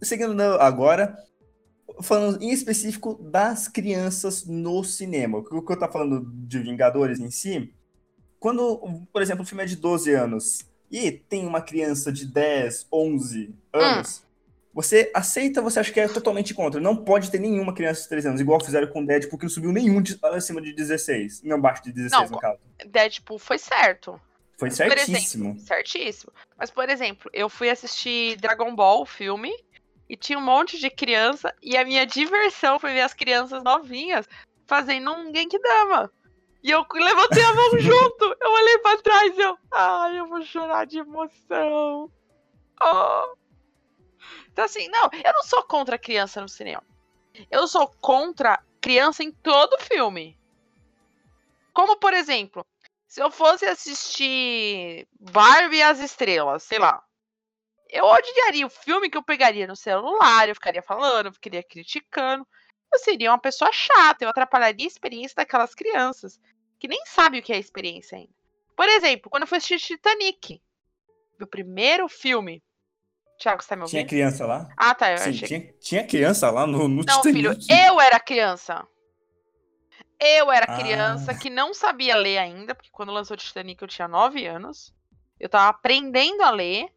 [0.00, 1.18] Seguindo agora,
[2.00, 5.36] falando em específico das crianças no cinema.
[5.36, 7.74] O que eu tô falando de Vingadores em si,
[8.40, 8.80] quando,
[9.12, 13.54] por exemplo, o filme é de 12 anos e tem uma criança de 10, 11
[13.70, 14.22] anos,
[14.78, 16.80] você aceita, você acha que é totalmente contra.
[16.80, 19.72] Não pode ter nenhuma criança de 13 anos, igual fizeram com Deadpool, que não subiu
[19.72, 21.42] nenhum de, acima de 16.
[21.42, 22.60] Não, abaixo de 16, Não, no caso.
[22.86, 24.20] Deadpool foi certo.
[24.56, 25.48] Foi certíssimo.
[25.48, 26.32] exemplo, certíssimo.
[26.56, 29.52] Mas, por exemplo, eu fui assistir Dragon Ball, o filme,
[30.08, 34.28] e tinha um monte de criança, e a minha diversão foi ver as crianças novinhas
[34.64, 36.08] fazendo um Genkidama.
[36.62, 38.36] E eu levantei a mão junto.
[38.40, 39.58] Eu olhei pra trás e eu.
[39.72, 42.08] Ai, eu vou chorar de emoção.
[42.80, 43.47] Oh.
[44.58, 46.82] Então, assim, não, eu não sou contra criança no cinema.
[47.48, 50.36] Eu sou contra criança em todo filme.
[51.72, 52.66] Como, por exemplo,
[53.06, 57.00] se eu fosse assistir Barbie e as Estrelas, sei lá.
[57.88, 62.44] Eu odiaria o filme que eu pegaria no celular, eu ficaria falando, eu ficaria criticando.
[62.92, 66.40] Eu seria uma pessoa chata, eu atrapalharia a experiência daquelas crianças
[66.80, 68.34] que nem sabem o que é a experiência ainda.
[68.74, 70.60] Por exemplo, quando eu fui assistir Titanic,
[71.38, 72.60] meu primeiro filme.
[73.38, 74.08] Thiago, você tá me Tinha ouvindo?
[74.08, 74.68] criança lá?
[74.76, 75.12] Ah, tá.
[75.12, 75.46] Eu Sim, achei...
[75.48, 78.86] tinha, tinha criança lá no, no Não, filho, eu era criança.
[80.20, 80.76] Eu era Ah.
[80.78, 84.92] criança que não sabia ler ainda, porque quando lançou Titanic eu tinha 9 anos.
[85.38, 86.88] Eu tava aprendendo a ler.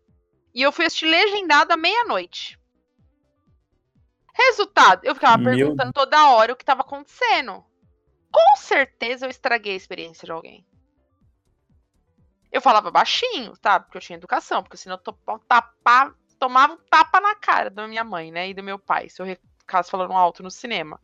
[0.53, 2.59] E eu fui assistir legendado à meia-noite.
[4.33, 7.63] Resultado, eu ficava Meu- perguntando toda hora o que tava acontecendo.
[8.31, 10.65] Com certeza eu estraguei a experiência de alguém.
[12.51, 13.79] Eu falava baixinho, tá?
[13.79, 17.87] Porque eu tinha educação, porque senão eu to- tapa- tomava um tapa na cara da
[17.87, 18.49] minha mãe, né?
[18.49, 20.99] E do meu pai, se eu ficasse falando alto no cinema.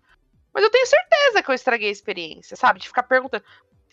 [0.51, 2.79] Mas eu tenho certeza que eu estraguei a experiência, sabe?
[2.79, 3.43] De ficar perguntando.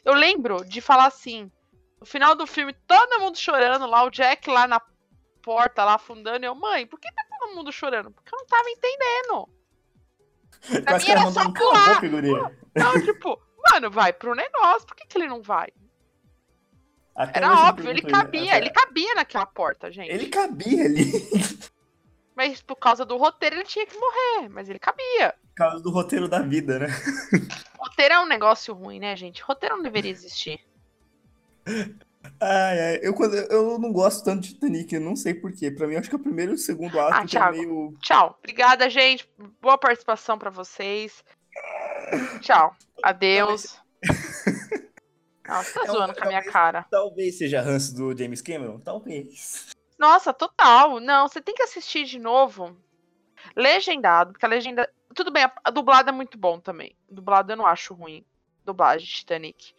[0.03, 1.53] Eu lembro de falar assim,
[2.01, 4.81] no final do filme, todo mundo chorando lá, o Jack lá na
[5.43, 8.11] porta, lá afundando, e eu, mãe, por que tá todo mundo chorando?
[8.11, 9.49] Porque eu não tava entendendo.
[10.83, 12.01] Pra mim era só pular.
[12.01, 12.57] boca.
[12.75, 13.39] Não, tipo,
[13.71, 15.69] mano, vai pro negócio, por que, que ele não vai?
[17.15, 20.11] Até Era óbvio, ele cabia, Até- ele cabia naquela porta, gente.
[20.11, 21.13] Ele cabia ali.
[22.37, 25.37] Mas por causa do roteiro ele tinha que morrer, mas ele cabia.
[25.51, 26.89] Por causa do roteiro da vida, né?
[27.79, 29.41] Roteiro é um negócio ruim, né, gente?
[29.41, 30.59] Roteiro não deveria existir.
[32.41, 35.71] Ai, ai, eu, quando, eu não gosto tanto de Titanic, eu não sei porquê.
[35.71, 37.95] Pra mim, acho que é o primeiro e o segundo ato Ah, é meio.
[38.01, 38.37] Tchau.
[38.41, 39.31] Obrigada, gente.
[39.63, 41.23] Boa participação pra vocês.
[42.41, 42.75] Tchau.
[43.01, 43.79] Adeus.
[45.47, 46.87] Nossa, tá É um- zoando com a minha talvez- cara.
[46.91, 48.79] Talvez seja ranço do James Cameron?
[48.81, 49.67] Talvez.
[49.99, 51.01] Nossa, total.
[51.01, 52.77] Não, você tem que assistir de novo.
[53.55, 54.89] Legendado, porque a legenda.
[55.15, 56.97] Tudo bem, a, dublada é muito bom também.
[57.09, 58.25] Dublada eu não acho ruim.
[58.65, 59.75] Dublagem Titanic.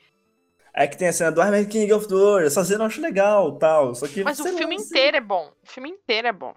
[0.73, 3.01] Aí que tem a cena do I'm King of the World, essa cena eu acho
[3.01, 3.95] legal, tal.
[3.95, 5.51] Só que Mas o filme assim, inteiro é bom.
[5.63, 6.53] O filme inteiro é bom.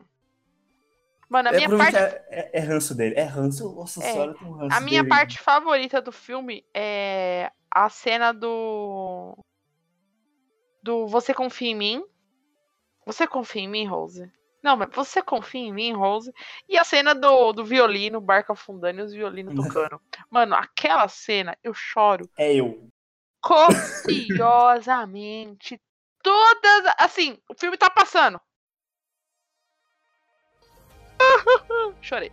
[1.29, 1.97] Mano, a É, minha parte.
[1.97, 3.15] é, é, é ranço dele.
[3.17, 3.75] É ranço.
[3.75, 4.13] Nossa É.
[4.13, 5.15] senhora, tem um ranço A minha dele.
[5.15, 9.37] parte favorita do filme é a cena do.
[10.83, 12.05] Do Você Confia em Mim.
[13.07, 14.31] Você confia em mim, Rose?
[14.63, 16.31] Não, mas você confia em mim, Rose?
[16.69, 19.99] E a cena do, do violino, barco afundando e os violinos tocando.
[20.31, 22.87] Mano, aquela cena, eu choro É eu.
[23.41, 25.81] copiosamente.
[26.23, 26.95] Todas.
[26.99, 28.39] Assim, o filme tá passando.
[32.01, 32.33] Chorei.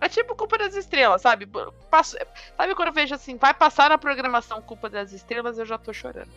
[0.00, 1.46] É tipo Culpa das Estrelas, sabe?
[1.90, 2.16] Passo-
[2.56, 5.92] sabe quando eu vejo assim, vai passar na programação Culpa das Estrelas, eu já tô
[5.92, 6.30] chorando.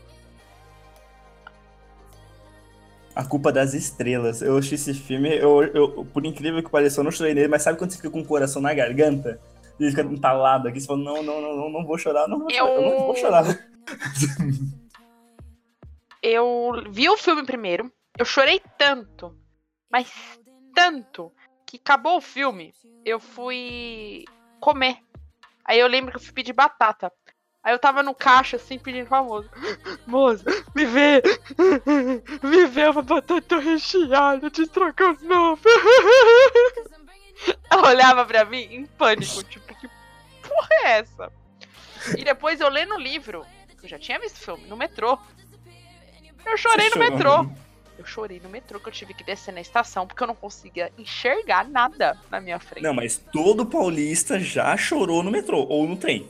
[3.16, 4.42] A culpa das estrelas.
[4.42, 7.62] Eu assisti esse filme, eu, eu, por incrível que pareça, eu não chorei nele, mas
[7.62, 9.40] sabe quando você fica com o coração na garganta?
[9.80, 12.50] E fica entalado aqui, você fala, não, não, não, não, não vou chorar, não vou
[12.50, 13.46] chorar, eu não vou chorar.
[16.22, 19.38] Eu vi o filme primeiro, eu chorei tanto,
[19.92, 20.12] mas
[20.74, 21.32] tanto,
[21.66, 24.26] que acabou o filme, eu fui
[24.60, 24.98] comer.
[25.64, 27.12] Aí eu lembro que eu fui pedir batata.
[27.64, 29.50] Aí eu tava no caixa, assim, pedindo pra moça.
[30.06, 30.46] Moça,
[30.76, 31.22] me vê!
[32.44, 35.68] Me vê uma batata recheada de estrogonofe!
[37.70, 39.88] Ela olhava pra mim em pânico, tipo, que
[40.48, 41.32] porra é essa?
[42.16, 43.44] E depois eu lendo o livro,
[43.82, 45.18] eu já tinha visto o filme, no metrô.
[46.46, 47.44] Eu chorei Você no chorou?
[47.44, 47.65] metrô.
[47.98, 50.92] Eu chorei no metrô que eu tive que descer na estação porque eu não conseguia
[50.98, 52.84] enxergar nada na minha frente.
[52.84, 56.28] Não, mas todo paulista já chorou no metrô ou no trem.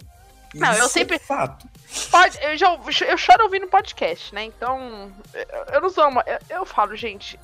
[0.53, 1.67] Não, eu Isso é sempre- fato.
[2.09, 4.45] Pode, eu, já, eu choro ouvindo podcast, né?
[4.45, 6.23] Então, eu, eu não sou uma.
[6.25, 7.37] Eu, eu falo, gente.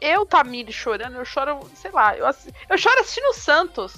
[0.00, 3.94] Eu, Tamiri, chorando, eu choro, sei lá, eu, eu choro assistindo o Santos.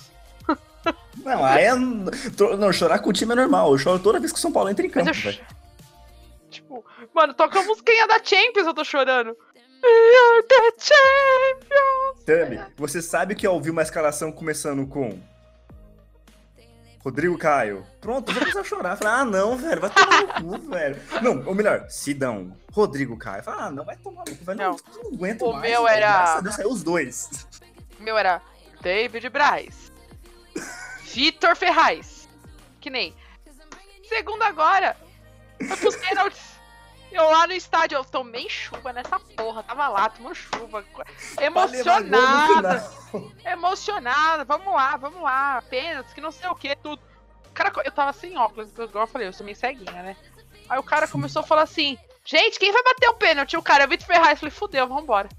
[1.25, 3.73] Não, aí é, não, chorar com o time é normal.
[3.73, 5.15] Eu choro toda vez que o São Paulo entra em campo, eu.
[5.15, 5.41] velho.
[6.51, 6.85] Tipo,
[7.15, 9.37] mano, toca a musiquinha da Champions, eu tô chorando.
[10.49, 12.25] The champions!
[12.25, 15.21] Tami, você sabe que ao ouvir uma escalação começando com
[17.05, 17.87] Rodrigo Caio.
[18.01, 18.97] Pronto, já começou a chorar.
[18.97, 20.97] Fala, ah, não, velho, vai tomar no cu, velho.
[21.23, 23.43] Não, ou melhor, Sidão, Rodrigo Caio.
[23.43, 24.59] Fala, ah, não, vai tomar no cu, velho.
[24.59, 25.03] Não, Não.
[25.05, 25.71] não aguento O mais.
[25.71, 25.97] meu velho.
[25.97, 27.47] era- Deus saiu os dois.
[27.99, 28.43] O meu era
[28.81, 29.93] David Braz.
[31.03, 32.29] Vitor Ferraz.
[32.81, 33.15] Que nem.
[34.09, 34.97] Segundo agora,
[35.59, 36.59] pros pênaltis.
[37.11, 39.63] Eu lá no estádio, eu tomei chuva nessa porra.
[39.63, 40.85] Tava lá, tomando chuva.
[41.41, 42.91] Emocionada.
[43.45, 44.45] Emocionada.
[44.45, 45.63] Vamos lá, vamos lá.
[45.63, 47.01] Pênaltis, que não sei o que, tudo.
[47.47, 50.17] O cara, eu tava sem óculos, igual eu falei, eu sou meio ceguinha, né?
[50.69, 51.99] Aí o cara começou a falar assim:
[52.29, 53.57] Gente, quem vai bater o pênalti?
[53.57, 54.33] O cara, é o Vitor Ferraz.
[54.33, 55.31] Eu falei, fudeu, vambora.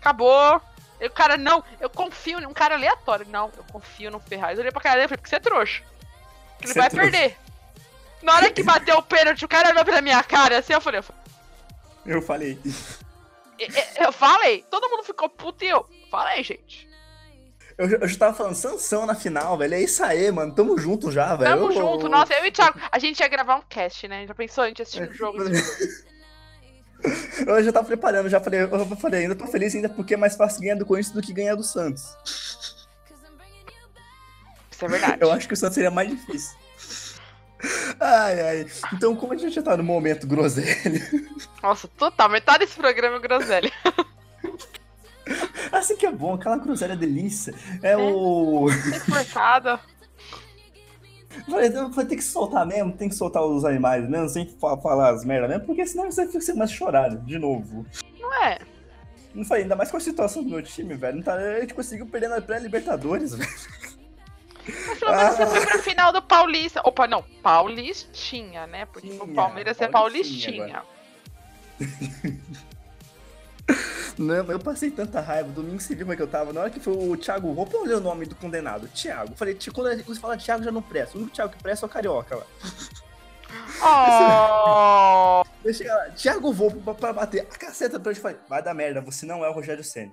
[0.00, 0.58] Acabou.
[0.98, 3.26] Aí o cara, não, eu confio um cara aleatório.
[3.28, 4.54] Não, eu confio no Ferraz.
[4.54, 5.82] Eu olhei pra cara dele e falei, porque você é trouxa.
[6.62, 7.36] Ele é vai perder.
[8.22, 11.00] Na hora que bateu o pênalti, o cara olhou pra minha cara assim, eu falei,
[11.00, 11.04] eu,
[12.14, 12.58] Eu falei.
[13.58, 16.88] eu- eu falei, todo mundo ficou puto e eu falei, gente.
[17.78, 19.72] Eu, já- eu já tava falando, Sansão na final, velho.
[19.74, 20.54] É isso aí, mano.
[20.54, 21.50] Tamo junto já, velho.
[21.50, 24.26] Tamo Eu- junto, nossa, eu e o Thiago, a gente ia gravar um cast, né?
[24.26, 25.38] Já pensou a gente assistindo o jogo?
[27.46, 30.36] Eu já tava preparando, já falei, eu falei, ainda tô feliz ainda porque é mais
[30.36, 32.14] fácil ganhar do Corinthians do que ganhar do Santos.
[34.70, 35.16] Isso é verdade.
[35.22, 36.54] Eu acho que o Santos seria mais difícil.
[38.00, 38.66] Ai, ai.
[38.94, 41.00] Então, como a gente já tá no momento groselha,
[41.62, 43.70] Nossa, total, metade desse programa é groselha.
[45.72, 47.54] assim que é bom, aquela groselha delícia.
[47.82, 48.66] É o.
[49.08, 49.78] Forçada.
[51.36, 54.46] Eu falei, eu falei, tem que soltar mesmo, tem que soltar os animais mesmo, sem
[54.60, 57.86] fa- falar as merda mesmo, porque senão você fica mais chorar de novo.
[58.18, 58.58] Não é?
[59.32, 61.16] Não falei, ainda mais com a situação do meu time, velho.
[61.18, 63.50] Não tá, a gente conseguiu perder na pré-Libertadores, velho.
[64.86, 66.80] Mas pelo menos você foi pra final do Paulista.
[66.84, 68.86] Opa, não, Paulistinha, né?
[68.86, 70.82] Porque o Palmeiras é Paulistinha.
[74.18, 76.52] Não, eu passei tanta raiva, domingo como é que eu tava.
[76.52, 79.34] Na hora que foi o Thiago Roupa, eu olhei o nome do condenado, Thiago.
[79.34, 81.16] Falei, "Ti- quando você fala Thiago já não presta.
[81.16, 82.46] O único Thiago que presta é o Carioca lá.
[83.82, 85.42] Oh!
[85.64, 88.22] Eu cheguei lá, Thiago Volpe pra, pra bater a caceta pra gente.
[88.22, 90.12] Falei, vai dar merda, você não é o Rogério Senna.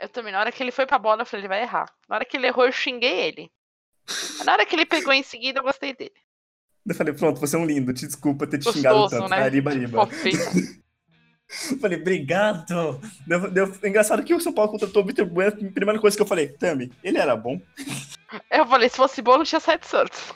[0.00, 1.86] Eu também, na hora que ele foi pra bola, eu falei, ele vai errar.
[2.08, 3.50] Na hora que ele errou, eu xinguei ele.
[4.44, 6.14] Na hora que ele pegou em seguida, eu gostei dele.
[6.86, 9.30] Eu falei, pronto, você é um lindo, te desculpa ter te xingado Gostoso, tanto.
[9.30, 9.88] né?
[9.90, 10.38] Fofinho.
[11.70, 13.00] Eu falei, obrigado.
[13.26, 15.52] Deu, deu- engraçado que o São Paulo contratou o Vitor Bueno.
[15.52, 17.58] A primeira coisa que eu falei, Tami, ele era bom.
[18.50, 20.30] Eu falei, se fosse bom, não tinha saído Santos.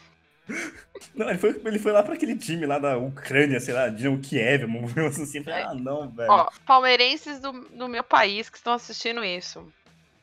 [1.14, 4.09] Não, ele foi, ele foi lá pra aquele time lá da Ucrânia, sei lá, de
[4.18, 5.43] Kiev, um assim.
[5.43, 6.30] Falei, ah, não, velho.
[6.30, 9.66] Ó, palmeirenses do, do meu país que estão assistindo isso.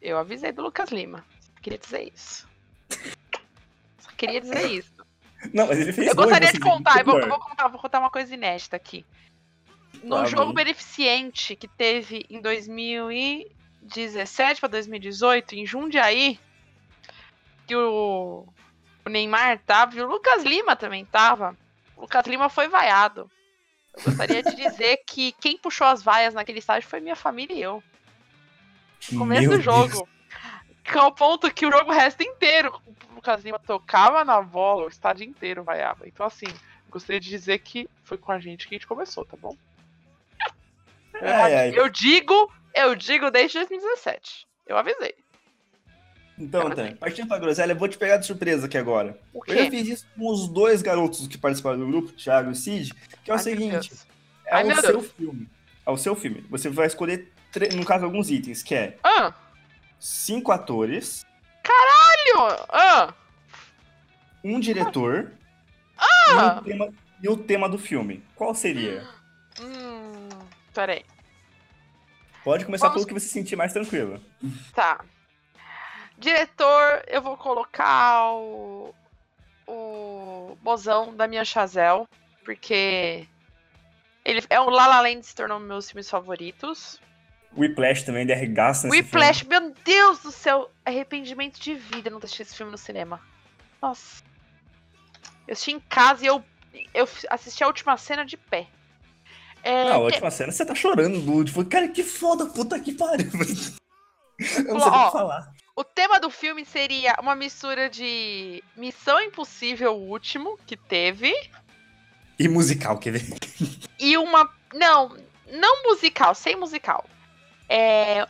[0.01, 1.23] Eu avisei do Lucas Lima.
[1.41, 2.47] Só queria dizer isso.
[3.99, 4.91] Só queria dizer isso.
[5.53, 7.67] Não, mas ele fez Eu gol em gostaria de contar, eu vou, eu vou contar,
[7.67, 9.05] vou contar uma coisa inédita aqui.
[10.03, 10.53] No Tá jogo bom.
[10.53, 16.39] beneficente que teve em 2017 para 2018, em Jundiaí,
[17.67, 18.45] que o,
[19.09, 21.57] o Neymar tava e o Lucas Lima também tava.
[21.97, 23.29] O Lucas Lima foi vaiado.
[23.97, 27.61] Eu gostaria de dizer que quem puxou as vaias naquele estágio foi minha família e
[27.61, 27.83] eu.
[29.11, 30.07] No começo Meu do jogo.
[30.83, 34.85] Que é o ponto que o jogo resto inteiro, o Lucas Lima tocava na bola,
[34.85, 36.07] o estádio inteiro vaiava.
[36.07, 36.47] Então, assim,
[36.89, 39.55] gostaria de dizer que foi com a gente que a gente começou, tá bom?
[41.21, 41.73] Ai, ai.
[41.75, 44.47] Eu digo, eu digo desde 2017.
[44.65, 45.15] Eu avisei.
[46.39, 49.19] Então, Tami, partindo pra groselha, eu vou te pegar de surpresa aqui agora.
[49.45, 52.93] Eu já fiz isso com os dois garotos que participaram do grupo, Thiago e Cid,
[53.23, 53.91] que é o Ai, seguinte,
[54.45, 55.11] é Ai, o seu Deus.
[55.11, 55.49] filme.
[55.85, 56.45] É o seu filme.
[56.49, 57.29] Você vai escolher,
[57.75, 59.33] no caso, alguns itens, que é Ah,
[59.99, 61.25] cinco atores,
[61.67, 63.13] olha, ah,
[64.43, 65.31] um diretor
[65.97, 66.31] Ah!
[66.31, 66.89] e, um tema,
[67.23, 68.23] e o tema do filme.
[68.35, 69.05] Qual seria?
[69.59, 70.29] hum,
[70.73, 71.03] peraí.
[72.45, 74.21] Pode começar Vamos- pelo que você se sentir mais tranquilo.
[74.73, 75.03] Tá.
[76.19, 78.93] Diretor, eu vou colocar o.
[79.65, 82.05] O Bozão da minha Chazelle,
[82.43, 83.27] porque.
[84.25, 86.99] Ele é o La La Land se tornou um dos meus filmes favoritos.
[87.57, 92.25] Whiplash também, ele arregaça nesse Whiplash, meu Deus do céu, arrependimento de vida não ter
[92.25, 93.19] assistido esse filme no cinema.
[93.81, 94.21] Nossa.
[95.47, 96.43] Eu assisti em casa e eu,
[96.93, 98.67] eu assisti a última cena de pé.
[99.63, 99.89] É, filme.
[99.89, 101.47] Na te- última cena você tá chorando.
[101.51, 103.31] Falei, Cara, que foda, puta que pariu.
[104.57, 105.51] Eu não sei o que falar.
[105.79, 111.33] O tema do filme seria uma mistura de Missão Impossível o último que teve
[112.37, 113.25] E musical, quer ver?
[113.97, 115.15] e uma não,
[115.49, 117.09] não musical, sem musical.
[117.69, 118.27] É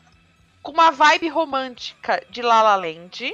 [0.61, 3.33] com uma vibe romântica de La La Land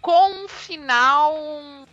[0.00, 1.86] com um final hum,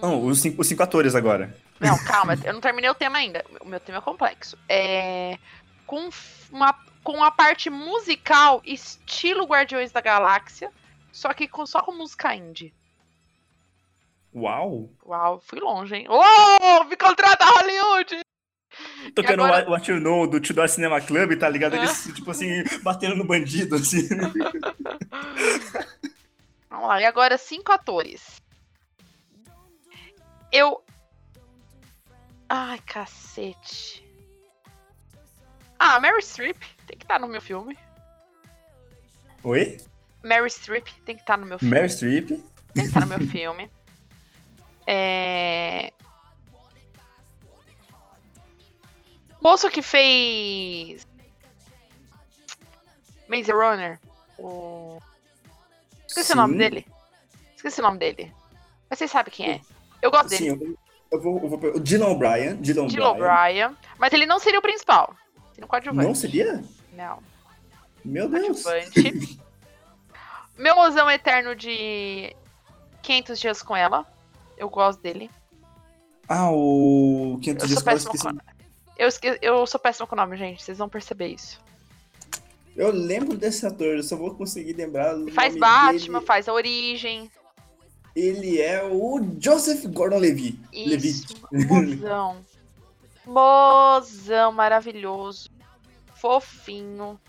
[0.00, 1.52] Não, os cinco, os cinco atores agora.
[1.80, 3.44] Não, calma, eu não terminei o tema ainda.
[3.60, 4.56] O meu tema é complexo.
[4.68, 5.36] É.
[5.84, 6.08] Com
[6.52, 10.70] uma, com a parte musical, estilo Guardiões da Galáxia,
[11.12, 12.74] só que com, só com música indie.
[14.34, 14.88] Uau!
[15.04, 16.06] Uau, fui longe, hein?
[16.08, 18.20] Oh, me contrata Hollywood!
[19.14, 21.74] Tocando agora- o What You Know do Tudor Cinema Club, tá ligado?
[21.74, 21.78] É.
[21.78, 24.08] Eles, tipo assim, batendo no bandido, assim.
[26.70, 28.40] Vamos lá, e agora cinco atores.
[30.52, 30.82] Eu.
[32.48, 33.99] Ai, cacete.
[35.82, 37.76] Ah, Mary Streep tem que estar no meu filme.
[39.42, 39.78] Oi?
[40.22, 41.74] Mary Streep tem que estar no meu filme.
[41.74, 42.28] Mary Streep.
[42.28, 43.70] Tem que estar no meu filme.
[44.86, 45.90] É...
[49.40, 51.06] Moço que fez.
[53.26, 53.98] Maze Runner.
[54.38, 55.00] O...
[56.06, 56.58] Esqueci o nome Sim.
[56.58, 56.86] dele.
[57.56, 58.34] Esqueci o nome dele.
[58.90, 59.60] Mas vocês sabem quem é.
[60.02, 60.76] Eu gosto Sim, dele.
[61.10, 61.58] eu, eu vou, eu vou.
[61.76, 62.56] O Dylan O'Brien.
[62.56, 62.84] Dylan.
[62.84, 63.74] O'Brien.
[63.98, 65.16] Mas ele não seria o principal.
[65.60, 66.06] Seria o coadjuvante.
[66.06, 66.64] Não seria?
[66.94, 67.18] Não.
[68.04, 68.64] Meu Deus.
[70.56, 72.34] Meu mozão eterno de
[73.02, 74.06] 500 dias com ela.
[74.56, 75.30] Eu gosto dele.
[76.28, 77.38] Ah, o.
[77.42, 78.34] 500 Eu dias eu péssima esqueci.
[78.34, 78.40] com
[78.96, 79.38] eu, esque...
[79.40, 80.62] eu sou péssima com o nome, gente.
[80.62, 81.60] Vocês vão perceber isso.
[82.76, 85.14] Eu lembro desse ator, eu só vou conseguir lembrar.
[85.34, 86.26] Faz Batman, dele.
[86.26, 87.30] faz a origem.
[88.14, 90.58] Ele é o Joseph Gordon-Levitt.
[90.72, 91.34] Isso.
[91.52, 91.68] Levitt.
[91.68, 92.44] Mozão.
[93.26, 95.50] Mozão maravilhoso.
[96.16, 97.20] Fofinho.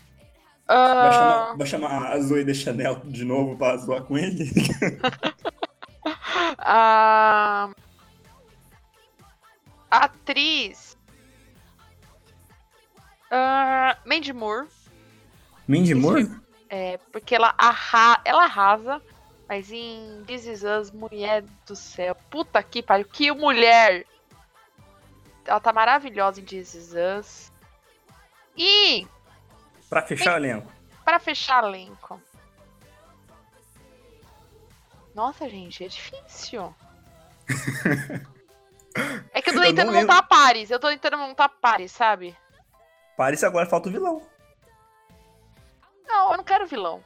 [0.66, 4.50] Vai Ah, chamar, vai chamar a Zoe de Chanel de novo pra zoar com ele?
[6.58, 7.68] A
[9.90, 10.96] a atriz.
[13.30, 14.66] ah, Mandy Moore.
[15.68, 16.30] Mindy Moore?
[16.70, 19.02] É, porque ela, arra ela arrasa.
[19.48, 22.14] Mas em This Is Us, mulher do céu.
[22.30, 23.04] Puta que pariu.
[23.06, 24.06] Que mulher!
[25.44, 27.52] Ela tá maravilhosa em This Is Us.
[28.56, 29.06] E,
[29.88, 30.70] Pra fechar o elenco.
[31.04, 32.20] pra fechar elenco.
[35.14, 36.74] Nossa, gente, é difícil.
[39.32, 40.70] É que eu tô Eu tentando não montar pares.
[40.70, 42.36] Eu tô tentando montar pares, sabe?
[43.16, 44.20] Parece agora falta o vilão.
[46.06, 47.02] Não, eu não quero vilão.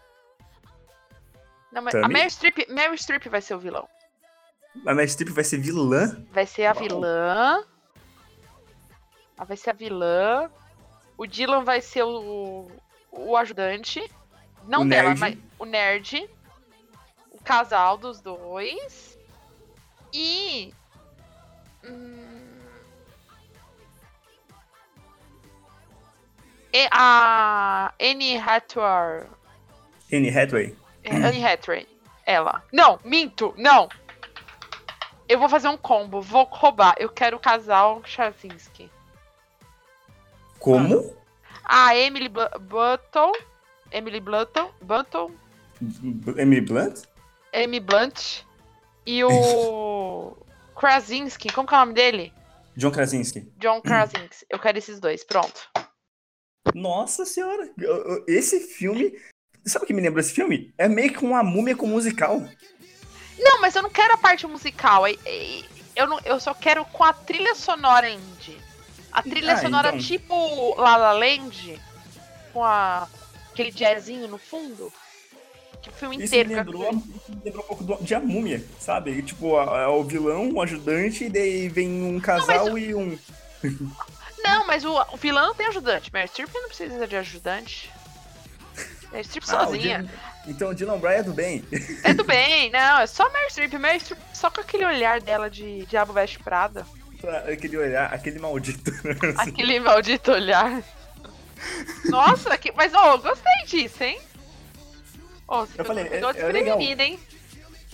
[1.70, 2.09] Não, mas a?
[2.09, 3.89] Meryl Streep, Meryl Streep vai ser o vilão.
[4.84, 6.26] A Meryl Streep vai ser vilã?
[6.32, 6.82] Vai ser a Uau.
[6.82, 7.64] vilã.
[9.37, 10.51] Ela vai ser a vilã.
[11.16, 12.70] O Dylan vai ser o,
[13.11, 14.09] o ajudante.
[14.64, 15.20] Não O dela, nerd.
[15.20, 16.28] mas o nerd.
[17.30, 19.16] O casal dos dois.
[20.12, 20.72] E.
[21.84, 22.26] hum,
[26.72, 29.26] e a Annie Hathaway.
[30.12, 30.76] Anne Hathaway?
[31.05, 31.87] É, Anne Hathaway.
[32.24, 32.62] Ela.
[32.72, 33.89] Não, minto, não.
[35.28, 36.95] Eu vou fazer um combo, vou roubar.
[36.99, 38.91] Eu quero o casal Chazinski.
[40.67, 41.14] Como?
[41.64, 43.33] A Emily Bu- Button.
[43.93, 44.51] Emily Blunt.
[44.83, 45.31] Button.
[46.37, 47.05] Emily Blunt?
[47.55, 48.43] Amy Blunt.
[49.07, 50.37] E o.
[50.77, 51.53] Krasinski.
[51.53, 52.33] Como que é o nome dele?
[52.77, 53.49] John Krasinski.
[53.59, 54.45] John Krasinski.
[54.51, 55.23] Eu quero esses dois.
[55.25, 55.69] Pronto.
[56.75, 57.71] Nossa senhora!
[58.27, 59.17] Esse filme.
[59.64, 60.75] Sabe o que me lembra esse filme?
[60.77, 62.43] É meio que uma múmia com musical.
[63.39, 65.07] Não, mas eu não quero a parte musical.
[65.07, 65.62] é- é-
[65.95, 68.59] Eu, não, eu só quero com a trilha sonora indie.
[69.17, 70.01] A trilha Ah, sonora então.
[70.01, 71.81] tipo La La Land,
[72.53, 73.09] com a,
[73.53, 74.93] aquele jazzinho no fundo.
[75.83, 76.49] Que o filme Isso me inteiro.
[76.51, 79.23] lembrou, isso me lembrou um pouco do- de A Múmia, sabe?
[79.23, 83.19] Tipo, a- a- o vilão, o ajudante, e daí vem um casal e um.
[84.45, 86.12] Não, mas o, o vilão não tem ajudante.
[86.12, 87.91] Meryl Streep não precisa de ajudante.
[89.11, 90.12] Meryl Streep Ah, sozinha.
[90.47, 91.64] Então o Dylan Bryan é do bem.
[92.05, 93.73] É do bem, não, é só Meryl Streep.
[93.75, 96.87] Meryl Streep só com aquele olhar dela de Diabo Veste Prada.
[97.53, 98.91] Aquele olhar, aquele maldito.
[99.39, 100.83] Aquele maldito olhar.
[102.07, 102.73] Nossa, que...
[102.73, 104.19] mas ó, eu gostei disso, hein?
[105.49, 106.53] Ó, você Eu falei, pegou é- é legal.
[106.77, 107.19] desprevenida, hein?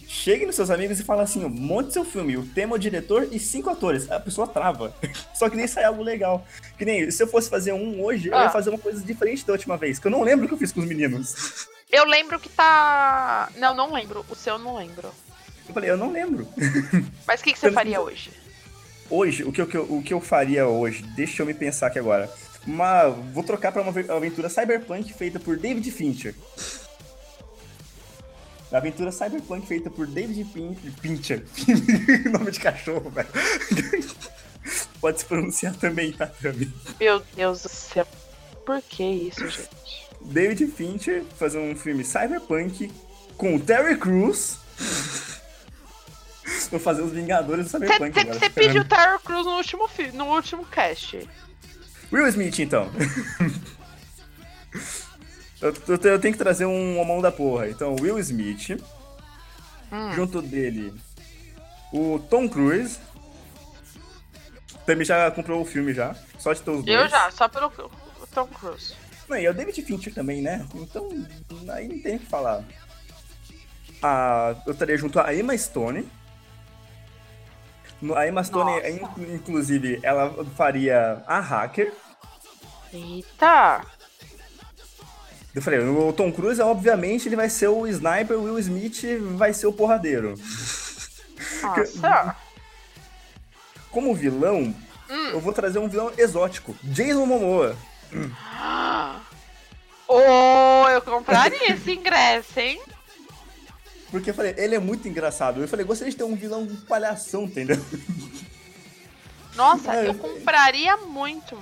[0.09, 3.39] Chegue nos seus amigos e fala assim: monte seu filme, o tema, o diretor e
[3.39, 4.11] cinco atores.
[4.11, 4.95] A pessoa trava.
[5.35, 6.47] Só que nem sai algo legal.
[6.77, 8.45] Que nem se eu fosse fazer um hoje, eu Ah.
[8.45, 10.59] ia fazer uma coisa diferente da última vez, que eu não lembro o que eu
[10.59, 11.67] fiz com os meninos.
[11.91, 13.49] Eu lembro que tá.
[13.57, 14.25] Não, não lembro.
[14.29, 15.09] O seu eu não lembro.
[15.69, 16.47] Eu falei, eu não lembro.
[17.27, 18.31] Mas o que, que você Eu- faria hoje?
[19.13, 21.03] Hoje, o que, eu- o que eu, faria hoje?
[21.15, 22.33] Deixa eu me pensar aqui agora.
[22.67, 26.35] Uma, vou trocar pra uma ave- aventura cyberpunk feita por David Fincher.
[28.73, 31.45] A aventura cyberpunk feita por David Pin Fincher.
[32.33, 33.29] Nome de cachorro, velho.
[34.99, 36.73] Pode se pronunciar também, tá, Tami?
[36.99, 38.07] Meu Deus do céu.
[38.65, 39.69] Por que isso, gente?
[40.23, 42.91] David Fincher fazer um filme cyberpunk
[43.37, 44.57] com o Terry Crews.
[46.71, 48.39] Vou fazer os Vingadores do Cyberpunk agora.
[48.39, 51.29] Você pediu Terror Crews no último, no último cast.
[52.13, 52.91] Will Smith, então.
[55.61, 57.69] eu, eu eu tenho que trazer um homão da porra.
[57.69, 58.79] Então, Will Smith.
[59.91, 60.13] Hum.
[60.13, 60.95] Junto dele,
[61.93, 62.99] o Tom Cruise.
[64.87, 66.17] Também já comprou o filme já.
[66.39, 67.03] Só de ter os dois.
[67.03, 68.95] Eu já, só pelo o Tom Cruise.
[69.29, 70.67] Não, e é o David Fincher também, né?
[70.75, 71.09] Então,
[71.71, 72.65] aí não tem o que falar.
[74.03, 76.09] Ah, eu estaria junto a Emma Stone.
[78.17, 78.89] A Emma Stone, Nossa.
[78.91, 81.93] in- inclusive, ela faria a hacker.
[82.93, 83.83] Eita!
[85.55, 89.03] Eu falei, o Tom Cruise, obviamente, ele vai ser o sniper, o Will Smith
[89.37, 90.35] vai ser o porradeiro.
[91.63, 92.37] Nossa!
[93.91, 94.75] Como vilão,
[95.11, 95.29] Hum.
[95.33, 96.75] eu vou trazer um vilão exótico.
[96.83, 97.77] Jason Momoa.
[100.15, 102.79] Oh, eu compraria esse ingresso, hein?
[104.13, 105.63] Porque eu falei, ele é muito engraçado.
[105.63, 107.83] Eu falei, gostaria de ter um vilão um palhação, entendeu?
[109.57, 111.59] Nossa, É, eu compraria muito.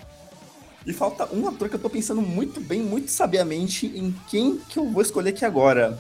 [0.85, 4.81] E falta um ator que eu tô pensando muito bem, muito sabiamente em quem que
[4.81, 5.97] eu vou escolher aqui agora.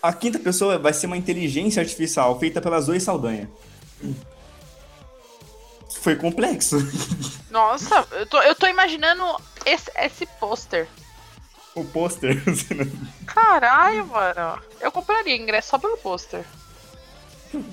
[0.00, 3.50] A quinta pessoa vai ser uma inteligência artificial feita pela Zoe Saldanha.
[6.00, 6.76] Foi complexo.
[7.50, 9.24] Nossa, eu tô, eu tô imaginando
[9.66, 10.86] esse, esse pôster.
[11.80, 12.36] O pôster.
[13.26, 14.60] Caralho, mano.
[14.80, 16.44] Eu compraria ingresso só pelo pôster.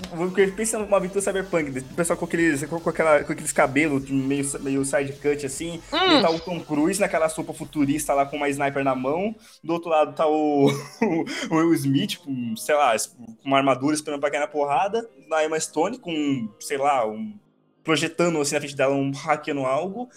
[0.09, 4.45] Porque pensa numa aventura cyberpunk, o pessoal com aqueles, com, aquela, com aqueles cabelos meio,
[4.61, 6.17] meio side cut assim, Hum.
[6.17, 9.73] e tá o Tom Cruise naquela sopa futurista lá com uma sniper na mão, do
[9.73, 10.67] outro lado tá o,
[11.51, 15.43] o Will Smith com, sei lá, com uma armadura esperando pra cair na porrada, na
[15.43, 17.37] Emma Stone com, sei lá, um,
[17.83, 20.09] projetando assim na frente dela um hackeando algo,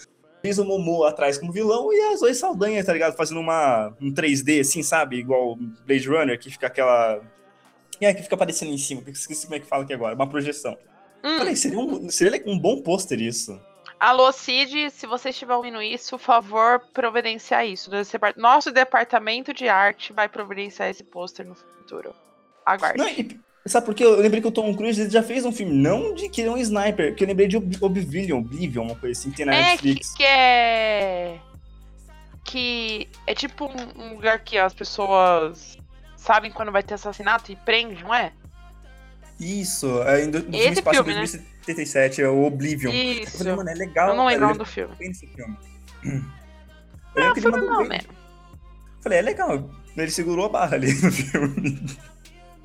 [0.43, 3.17] Jason Momoa atrás como vilão e as Zoe Saldanha, tá ligado?
[3.17, 5.17] Fazendo uma, um 3D assim, sabe?
[5.17, 7.21] Igual Blade Runner, que fica aquela...
[8.01, 10.79] É, que fica aparecendo em cima, esqueci como é que fala aqui agora, uma projeção.
[11.25, 11.39] Hum.
[11.39, 13.61] Falei, seria um, seria um bom pôster isso.
[13.99, 17.91] Alô, Cid, se você estiver ouvindo isso, por favor, providenciar isso.
[18.37, 22.15] Nosso departamento de arte vai providenciar esse pôster no futuro.
[22.65, 22.99] Aguarde.
[22.99, 24.05] Não, e, sabe por quê?
[24.05, 26.49] Eu lembrei que o Tom Cruise ele já fez um filme, não de que ele
[26.49, 29.47] é um sniper, que eu lembrei de Ob- Oblivion, Oblivion, uma coisa assim, que tem
[29.47, 30.15] na é que, Netflix.
[30.15, 31.39] que é.
[32.45, 35.77] Que é tipo um, um lugar que as pessoas
[36.17, 38.33] sabem quando vai ter assassinato e prende, não é?
[39.39, 41.19] Isso, é, no, no filme Esse em filme, né?
[41.21, 42.91] 2077, é o Oblivion.
[42.91, 43.39] Eu Isso.
[43.39, 44.09] falei, mano, é legal.
[44.09, 44.95] Eu não lembro o cara, nome do filme.
[44.99, 45.57] eu filme.
[46.03, 46.25] Eu Não,
[47.17, 48.01] lembro que filme não, né?
[49.03, 49.71] Falei, é legal.
[49.97, 51.87] Ele segurou a barra ali no filme.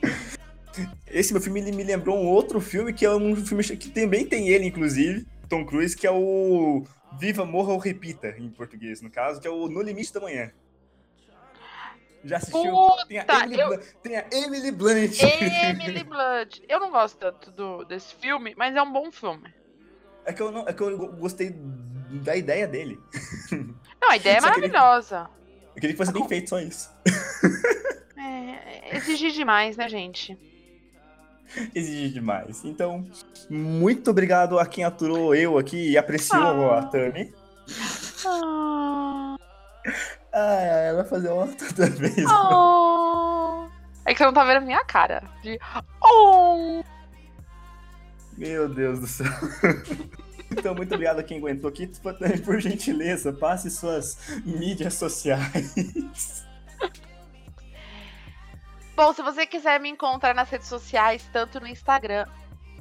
[1.08, 4.26] Esse meu filme ele me lembrou um outro filme que é um filme que também
[4.26, 6.84] tem ele, inclusive, Tom Cruise, que é o
[7.20, 10.52] Viva, Morra ou Repita, em português, no caso, que é o No Limite da Manhã.
[12.26, 12.72] Já assistiu?
[12.72, 15.22] Puta, tem, a Emily eu- Blunt, tem a Emily Blunt.
[15.22, 16.62] Emily Blunt.
[16.70, 19.54] Eu não gosto tanto do, desse filme, mas é um bom filme.
[20.26, 21.54] É que eu, não, é que eu gostei
[22.24, 22.98] da ideia dele.
[24.02, 25.30] Não, a ideia é maravilhosa.
[25.76, 26.90] Eu queria que fosse bem feito, só isso.
[28.18, 30.38] É, exigir demais, né, gente?
[31.76, 32.64] Exige demais.
[32.66, 33.06] Então,
[33.50, 36.80] muito obrigado a quem aturou eu aqui e apreciou Ah.
[36.80, 37.34] a Tami.
[38.26, 39.36] Ah,
[40.32, 42.26] Ah, ela vai fazer outra vez.
[42.28, 43.68] ah.
[44.06, 45.24] É que você não tá vendo a minha cara.
[45.42, 45.58] De...
[46.04, 46.84] Oh.
[48.38, 49.28] Meu Deus do céu.
[50.56, 51.90] Então, muito obrigado a quem aguentou aqui.
[52.46, 56.46] Por gentileza, passe suas mídias sociais.
[58.96, 62.28] Bom, se você quiser me encontrar nas redes sociais, tanto no Instagram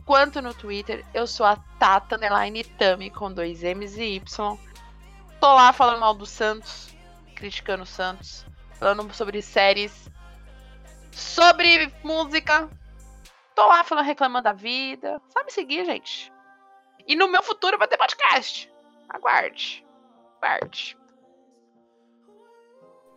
[0.04, 4.58] quanto no Twitter, eu sou a Tata Underline Tami com dois M's e Y.
[5.40, 6.94] Tô lá falando mal do Santos,
[7.34, 8.44] criticando o Santos,
[8.78, 10.10] falando sobre séries,
[11.10, 12.68] sobre música.
[13.54, 15.20] Tô lá falando, reclamando da vida.
[15.30, 16.32] Sabe seguir, gente.
[17.06, 18.70] E no meu futuro vai ter podcast.
[19.08, 19.84] Aguarde.
[20.40, 20.96] Aguarde.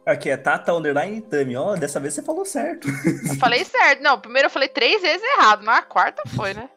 [0.05, 1.55] Aqui é Tata Underline Tami.
[1.55, 2.87] Ó, dessa vez você falou certo.
[3.27, 4.01] Eu falei certo.
[4.03, 5.63] Não, primeiro eu falei três vezes errado.
[5.63, 6.69] Na quarta foi, né?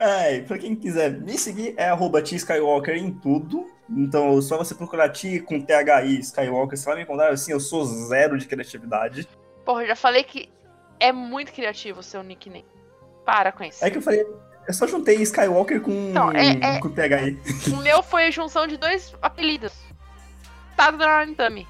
[0.00, 3.66] Ai, pra quem quiser me seguir, é arroba Skywalker em tudo.
[3.90, 7.84] Então, só você procurar T com THI Skywalker, você vai me encontrar assim, eu sou
[7.84, 9.28] zero de criatividade.
[9.64, 10.48] Porra, eu já falei que
[11.00, 12.64] é muito criativo o seu nickname.
[13.24, 13.84] Para com isso.
[13.84, 14.24] É que eu falei,
[14.66, 17.38] eu só juntei Skywalker com, Não, é- é- com THI.
[17.72, 19.72] O meu foi a junção de dois apelidos.
[20.76, 21.66] Tata Underline Tami.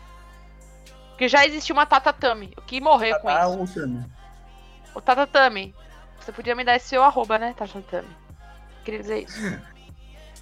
[1.18, 2.52] Porque já existia uma Tata Tami.
[2.56, 3.58] Eu que morrer com Ah, isso.
[3.60, 4.04] o Tami.
[4.94, 5.74] O Tata Tami.
[6.20, 8.06] Você podia me dar esse seu arroba, né, Tata Tami?
[8.84, 9.36] Queria dizer isso.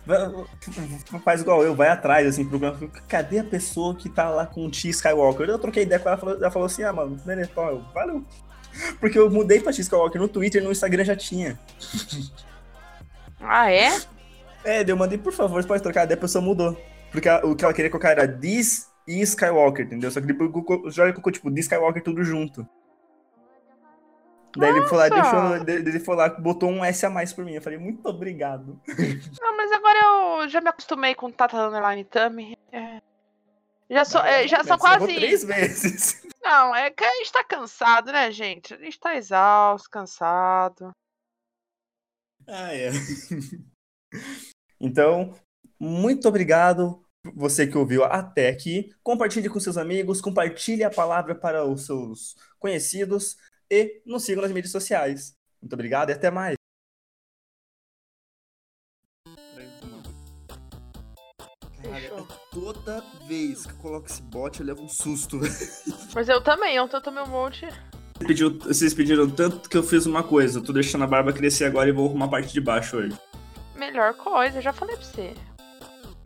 [1.25, 2.91] Faz igual eu, vai atrás, assim, procurando.
[3.09, 5.49] Cadê a pessoa que tá lá com o T Skywalker?
[5.49, 8.23] Eu troquei ideia com ela, ela falou assim: ah, mano, então, eu, valeu.
[9.01, 11.59] Porque eu mudei pra T Skywalker no Twitter e no Instagram já tinha.
[13.41, 13.99] Ah, é?
[14.63, 16.79] É, eu mandei, por favor, você pode trocar, daí a pessoa mudou.
[17.11, 20.11] Porque ela- o que ela queria colocar era This e Skywalker, entendeu?
[20.11, 22.69] Só que depois colocou- já colocou, tipo, This Skywalker tudo junto.
[24.57, 27.53] Daí ele foi lá, deixou, ele foi lá, botou um S a mais por mim.
[27.53, 28.81] Eu falei, muito obrigado.
[29.41, 29.99] Não, mas agora
[30.43, 32.57] eu já me acostumei com Tata Underline Tami.
[32.73, 33.03] É.
[33.91, 35.15] Já, sou, é, já errou quase.
[35.15, 36.27] três vezes.
[36.43, 38.73] Não, é que a gente tá cansado, né, gente?
[38.73, 40.91] A gente tá exausto, cansado.
[42.49, 42.91] Ah, é.
[44.79, 45.35] Então,
[45.81, 47.03] muito obrigado
[47.35, 48.91] você que ouviu até aqui.
[49.03, 53.37] Compartilhe com seus amigos, compartilhe a palavra para os seus conhecidos
[53.71, 55.37] e nos sigam nas mídias sociais.
[55.61, 56.57] Muito obrigado e até mais.
[61.83, 62.27] Cara, Fechou.
[62.51, 65.39] toda vez que eu coloco esse bot, eu levo um susto.
[66.15, 67.67] Mas eu também, ontem eu tomei um monte.
[68.19, 70.59] Pediu- vocês pediram tanto que eu fiz uma coisa.
[70.59, 73.17] Eu tô deixando a barba crescer agora e vou arrumar a parte de baixo hoje.
[73.77, 75.35] Melhor coisa, eu já falei pra você.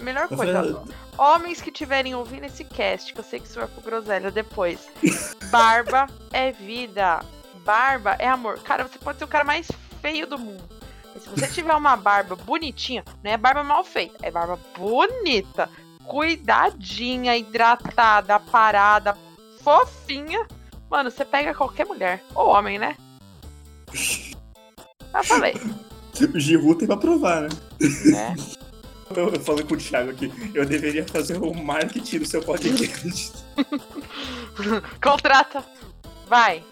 [0.01, 0.83] Melhor coisa.
[1.19, 4.89] Homens que tiverem ouvindo esse cast, que eu sei que isso vai pro groselha depois.
[5.51, 7.21] Barba é vida.
[7.65, 8.59] Barba é amor.
[8.61, 9.69] Cara, você pode ser o cara mais
[10.01, 10.65] feio do mundo.
[11.13, 15.69] Mas se você tiver uma barba bonitinha, não é barba mal feita, é barba bonita,
[16.05, 19.17] cuidadinha, hidratada, parada,
[19.63, 20.47] fofinha.
[20.89, 22.25] Mano, você pega qualquer mulher.
[22.35, 22.97] Ou homem, né?
[25.13, 25.55] Já falei.
[26.35, 27.49] O Giru tem pra provar, né?
[28.13, 28.35] né?
[29.15, 30.33] tô falando com o Thiago aqui.
[30.55, 33.33] Eu deveria fazer o marketing do seu podcast.
[35.03, 35.65] Contrata.
[36.29, 36.63] Vai.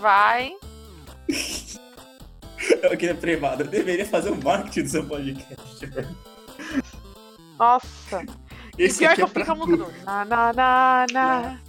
[0.00, 0.52] Vai.
[2.82, 3.62] Eu queria privado.
[3.62, 5.90] Eu deveria fazer o marketing do seu podcast.
[7.58, 8.26] Nossa.
[8.76, 10.04] Esse e pior que eu é fico muito música.
[10.04, 11.40] Na, na, na, na.
[11.40, 11.60] Né?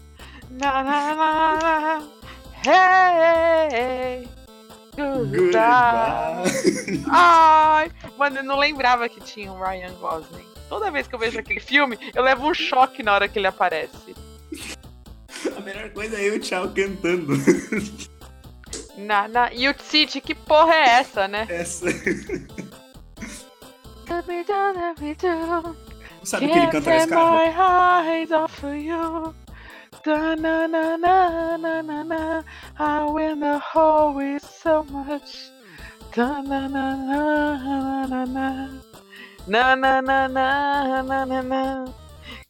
[0.51, 2.07] Na, na, na, na.
[2.65, 4.38] Hey, hey.
[5.05, 7.03] Goodbye Goodbye.
[7.09, 10.45] Ai, mano, eu não lembrava que tinha um Ryan Gosling.
[10.67, 13.47] Toda vez que eu vejo aquele filme, eu levo um choque na hora que ele
[13.47, 14.15] aparece.
[15.57, 17.33] A melhor coisa é eu e o Thiago cantando.
[18.97, 19.53] Na, na...
[19.53, 21.47] E o City, que porra é essa, né?
[21.49, 21.85] Essa.
[26.23, 27.21] Sabe o que ele canta nesse cara?
[30.03, 32.41] Da na na na na na na.
[32.75, 35.51] How in the hole is so much.
[36.13, 38.69] Da na na na na na na.
[39.47, 41.87] Na na na na na na na.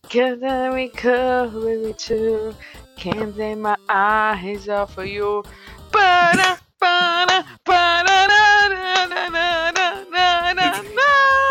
[0.09, 2.53] Can I recover me too?
[2.97, 5.43] Can't take my eyes off of you.
[5.91, 9.71] Ba na ba na ba na na na na
[10.13, 11.48] na na da.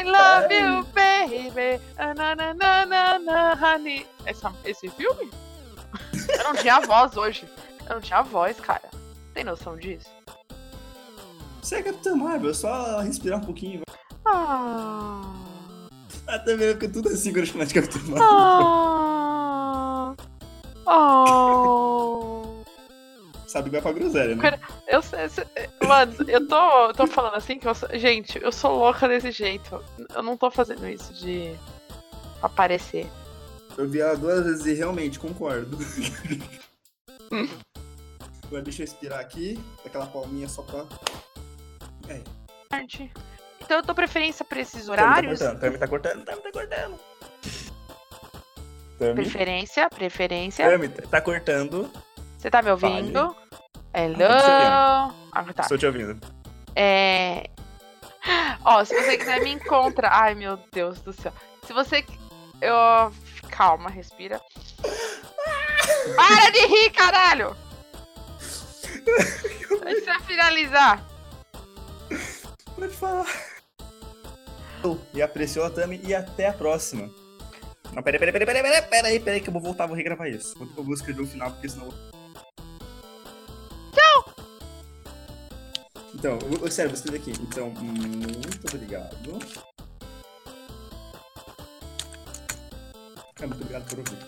[0.00, 1.78] I love you, baby.
[1.98, 4.06] Ah, Na, na, na, na, na, honey.
[4.24, 5.30] Essa, esse filme?
[6.38, 7.46] Eu não tinha voz hoje.
[7.86, 8.88] Eu não tinha voz, cara.
[9.34, 10.08] Tem noção disso?
[11.60, 13.82] Você é Capitã Marvel, é só respirar um pouquinho.
[14.24, 14.34] vai.
[14.34, 15.22] Ah.
[16.26, 18.22] Ah, também fica tudo assim quando eu chamar de Capitã Marvel.
[18.22, 20.14] Ah.
[20.86, 22.56] Oh.
[23.50, 24.42] Sabe pra groselha, né?
[24.42, 25.18] Cara, Eu sei-
[25.84, 29.32] mano, eu tô, eu tô falando assim que eu sou, gente, eu sou louca desse
[29.32, 29.82] jeito.
[30.14, 31.52] Eu não tô fazendo isso de
[32.40, 33.08] aparecer.
[33.76, 35.76] Eu vi ela duas vezes e realmente concordo.
[38.46, 40.84] Agora deixa eu respirar aqui, aquela palminha só pra.
[42.08, 42.20] É.
[43.60, 45.40] Então eu dou preferência pra esses Tami horários.
[45.40, 47.00] Tá cortando, Tami tá cortando, Tami tá cortando.
[48.96, 50.70] Tami, Preferência, preferência.
[50.70, 51.90] Tami, tá cortando.
[52.40, 53.36] Você tá me ouvindo?
[53.92, 55.14] Hello?
[55.30, 55.64] Ah, tá.
[55.64, 56.18] Estou te ouvindo.
[56.74, 57.44] É.
[58.64, 60.08] Ó, se você quiser me encontra.
[60.10, 61.34] Ai, meu Deus do céu.
[61.66, 62.02] Se você.
[62.62, 63.12] Eu.
[63.50, 64.40] Calma, respira.
[66.16, 67.54] Para de rir, caralho!
[69.84, 71.04] Deixa eu finalizar.
[72.74, 73.26] Pode falar.
[75.12, 77.10] E apreciou a Tami e até a próxima.
[77.92, 80.58] Não, peraí, peraí, peraí, peraí, peraí, peraí, peraí, que eu vou voltar, vou regravar isso.
[80.58, 81.92] Vou, eu vou escrever o final, porque senão.
[86.20, 87.30] Então, eu- sério, vou escrever aqui.
[87.42, 89.38] Então, muito obrigado.
[93.34, 94.18] Cara, muito obrigado por ouvir.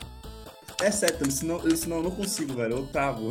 [0.80, 2.76] É Tami, senão, eu- senão eu não consigo, velho.
[2.80, 3.28] Eu travo.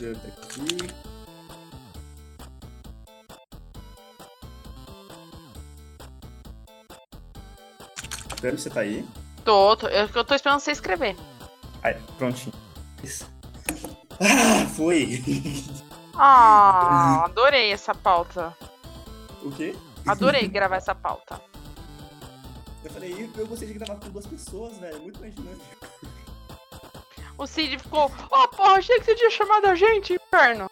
[0.00, 0.88] Ver aqui.
[8.40, 9.06] Você tá aí?
[9.44, 11.16] Tô, tô, eu, eu tô esperando você escrever.
[11.82, 12.52] Aí, prontinho.
[13.02, 13.31] Isso.
[14.24, 15.22] Ah, foi!
[16.14, 18.56] Ah, adorei essa pauta.
[19.42, 19.74] o quê?
[20.06, 21.40] Adorei gravar essa pauta.
[22.84, 25.00] Eu falei, eu gostei de gravar com duas pessoas, velho.
[25.02, 25.64] Muito mais dinâmico.
[27.38, 30.70] O Cid ficou, ó, porra, achei que você tinha chamado a gente, inferno.